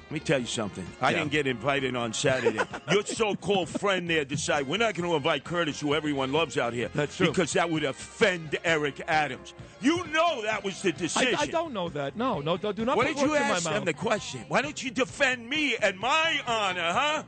Let 0.05 0.11
me 0.13 0.19
tell 0.21 0.39
you 0.39 0.47
something. 0.47 0.85
I 1.01 1.11
Yeah. 1.11 1.19
didn't 1.19 1.31
get 1.31 1.45
invited 1.45 1.95
on 1.95 2.13
Saturday. 2.13 2.59
Your 2.91 3.05
so-called 3.05 3.69
friend 3.69 4.09
there 4.09 4.25
decided 4.25 4.67
we're 4.67 4.77
not 4.77 4.95
going 4.95 5.07
to 5.07 5.15
invite 5.15 5.43
Curtis, 5.43 5.79
who 5.79 5.93
everyone 5.93 6.31
loves 6.33 6.57
out 6.57 6.73
here, 6.73 6.89
That's 6.95 7.15
true. 7.15 7.27
because 7.27 7.53
that 7.53 7.69
would 7.69 7.83
offend 7.83 8.57
Eric 8.63 9.01
Adams. 9.07 9.53
You 9.81 10.03
know 10.07 10.41
that 10.41 10.63
was 10.63 10.81
the 10.81 10.91
decision. 10.93 11.35
I 11.37 11.45
don't 11.45 11.73
know 11.73 11.89
that. 11.89 12.17
No, 12.17 12.39
no, 12.41 12.57
do 12.57 12.85
not 12.85 12.97
Why 12.97 13.05
don't 13.05 13.17
you 13.21 13.29
words 13.29 13.41
in 13.43 13.47
my 13.49 13.55
ask 13.55 13.65
mouth. 13.65 13.85
the 13.85 13.93
question? 13.93 14.41
Why 14.47 14.63
don't 14.63 14.83
you 14.83 14.89
defend 14.89 15.47
me 15.47 15.75
and 15.77 15.99
my 15.99 16.39
honor, 16.47 16.91
huh? 16.91 17.23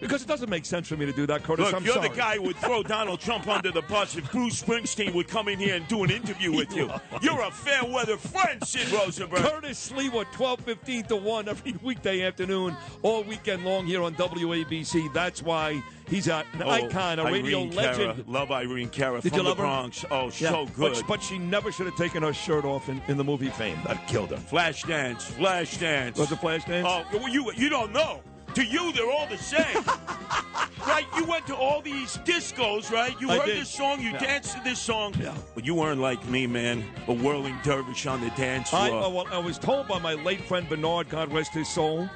Because 0.00 0.22
it 0.22 0.28
doesn't 0.28 0.50
make 0.50 0.64
sense 0.64 0.88
for 0.88 0.96
me 0.96 1.06
to 1.06 1.12
do 1.12 1.26
that, 1.26 1.42
Curtis. 1.42 1.66
Look, 1.66 1.74
I'm 1.74 1.84
you're 1.84 1.94
sorry. 1.94 2.08
the 2.10 2.14
guy 2.16 2.36
who 2.36 2.42
would 2.42 2.56
throw 2.56 2.82
Donald 2.84 3.20
Trump 3.20 3.48
under 3.48 3.70
the 3.72 3.82
bus 3.82 4.16
if 4.16 4.30
Bruce 4.30 4.62
Springsteen 4.62 5.14
would 5.14 5.26
come 5.28 5.48
in 5.48 5.58
here 5.58 5.74
and 5.74 5.88
do 5.88 6.04
an 6.04 6.10
interview 6.10 6.52
with 6.54 6.74
you. 6.76 6.90
You're 7.22 7.40
a 7.42 7.50
fair 7.50 7.84
weather 7.84 8.16
friend, 8.16 8.62
Sid 8.66 8.90
Rosenberg. 8.92 9.40
Curtis 9.40 9.90
Sliwa, 9.90 10.24
1215 10.36 11.04
to 11.04 11.16
1 11.16 11.48
every 11.48 11.72
weekday 11.82 12.22
afternoon, 12.22 12.76
all 13.02 13.22
weekend 13.24 13.64
long 13.64 13.86
here 13.86 14.02
on 14.02 14.14
WABC. 14.16 15.12
That's 15.12 15.42
why 15.42 15.82
he's 16.08 16.28
an 16.28 16.44
Oh, 16.62 16.68
icon, 16.70 17.18
a 17.18 17.24
radio 17.24 17.60
Irene 17.60 17.72
Cara. 17.72 17.86
legend. 17.96 18.28
Love 18.28 18.50
Irene 18.52 18.88
Cara 18.90 19.20
Did 19.20 19.30
from 19.30 19.38
you 19.40 19.44
love 19.44 19.56
the 19.56 19.62
her? 19.62 19.68
Bronx. 19.68 20.04
Oh, 20.10 20.24
Yeah, 20.38 20.50
so 20.50 20.66
good. 20.76 20.92
But, 20.94 21.02
but 21.08 21.22
she 21.22 21.38
never 21.38 21.72
should 21.72 21.86
have 21.86 21.96
taken 21.96 22.22
her 22.22 22.32
shirt 22.32 22.64
off 22.64 22.88
in, 22.88 23.00
in 23.08 23.16
the 23.16 23.24
movie 23.24 23.48
Fame. 23.48 23.78
That 23.86 24.06
killed 24.08 24.30
her. 24.30 24.36
Flash 24.36 24.82
dance, 24.84 25.24
flash 25.24 25.78
dance. 25.78 26.18
Was 26.18 26.30
it 26.32 26.38
flash 26.40 26.64
dance? 26.64 26.86
Oh, 26.88 27.04
well, 27.12 27.28
you 27.28 27.50
you 27.52 27.68
don't 27.68 27.92
know. 27.92 28.20
To 28.56 28.64
you, 28.64 28.90
they're 28.92 29.10
all 29.10 29.26
the 29.26 29.36
same. 29.36 29.84
right? 30.86 31.04
You 31.14 31.26
went 31.26 31.46
to 31.48 31.54
all 31.54 31.82
these 31.82 32.16
discos, 32.24 32.90
right? 32.90 33.14
You 33.20 33.28
I 33.28 33.36
heard 33.36 33.44
did. 33.44 33.58
this 33.58 33.68
song, 33.68 34.00
you 34.00 34.12
Yeah. 34.12 34.18
danced 34.18 34.56
to 34.56 34.62
this 34.64 34.78
song. 34.80 35.14
Yeah. 35.20 35.34
But 35.54 35.66
you 35.66 35.74
weren't 35.74 36.00
like 36.00 36.26
me, 36.26 36.46
man. 36.46 36.82
A 37.06 37.12
whirling 37.12 37.58
dervish 37.62 38.06
on 38.06 38.22
the 38.22 38.30
dance 38.30 38.70
floor. 38.70 38.80
I, 38.80 38.88
uh, 38.88 39.10
well, 39.10 39.26
I 39.30 39.36
was 39.36 39.58
told 39.58 39.88
by 39.88 39.98
my 39.98 40.14
late 40.14 40.40
friend 40.40 40.66
Bernard, 40.70 41.10
God 41.10 41.30
rest 41.34 41.52
his 41.52 41.68
soul, 41.68 42.08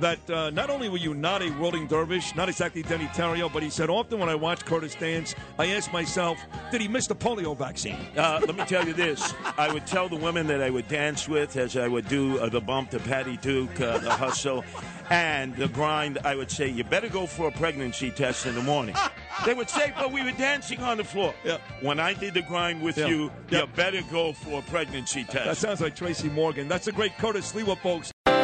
that 0.00 0.30
uh, 0.30 0.50
not 0.50 0.70
only 0.70 0.88
were 0.88 0.96
you 0.98 1.14
not 1.14 1.42
a 1.42 1.50
whirling 1.50 1.86
dervish, 1.86 2.34
not 2.34 2.48
exactly 2.48 2.82
Denny 2.82 3.06
Terrio, 3.06 3.52
but 3.52 3.62
he 3.62 3.70
said 3.70 3.90
often 3.90 4.18
when 4.18 4.28
I 4.28 4.34
watch 4.34 4.64
Curtis 4.64 4.94
dance, 4.94 5.34
I 5.58 5.66
ask 5.66 5.92
myself, 5.92 6.38
did 6.70 6.80
he 6.80 6.88
miss 6.88 7.06
the 7.06 7.14
polio 7.16 7.56
vaccine? 7.56 7.98
Uh, 8.16 8.40
let 8.46 8.56
me 8.56 8.64
tell 8.64 8.86
you 8.86 8.92
this. 8.92 9.34
I 9.56 9.72
would 9.72 9.86
tell 9.86 10.08
the 10.08 10.16
women 10.16 10.46
that 10.48 10.62
I 10.62 10.70
would 10.70 10.88
dance 10.88 11.28
with 11.28 11.56
as 11.56 11.76
I 11.76 11.88
would 11.88 12.08
do 12.08 12.38
uh, 12.38 12.48
the 12.48 12.60
bump 12.60 12.90
to 12.90 12.98
Patty 13.00 13.36
Duke, 13.38 13.80
uh, 13.80 13.98
the 13.98 14.10
hustle, 14.10 14.64
and 15.10 15.54
the 15.56 15.68
grind. 15.68 16.18
I 16.24 16.34
would 16.34 16.50
say, 16.50 16.68
you 16.68 16.84
better 16.84 17.08
go 17.08 17.26
for 17.26 17.48
a 17.48 17.52
pregnancy 17.52 18.10
test 18.10 18.46
in 18.46 18.54
the 18.54 18.62
morning. 18.62 18.94
They 19.46 19.54
would 19.54 19.70
say, 19.70 19.94
but 19.96 20.10
we 20.10 20.24
were 20.24 20.32
dancing 20.32 20.80
on 20.80 20.96
the 20.96 21.04
floor. 21.04 21.32
Yeah. 21.44 21.58
When 21.80 22.00
I 22.00 22.12
did 22.12 22.34
the 22.34 22.42
grind 22.42 22.82
with 22.82 22.98
Yeah. 22.98 23.06
you, 23.06 23.30
Yeah. 23.50 23.60
you 23.60 23.66
better 23.68 24.02
go 24.10 24.32
for 24.32 24.58
a 24.58 24.62
pregnancy 24.62 25.22
test. 25.22 25.44
That 25.46 25.56
sounds 25.56 25.80
like 25.80 25.94
Tracy 25.94 26.28
Morgan. 26.28 26.66
That's 26.66 26.88
a 26.88 26.92
great 26.92 27.16
Curtis 27.18 27.52
Sliwa, 27.52 27.78
folks. 27.78 28.10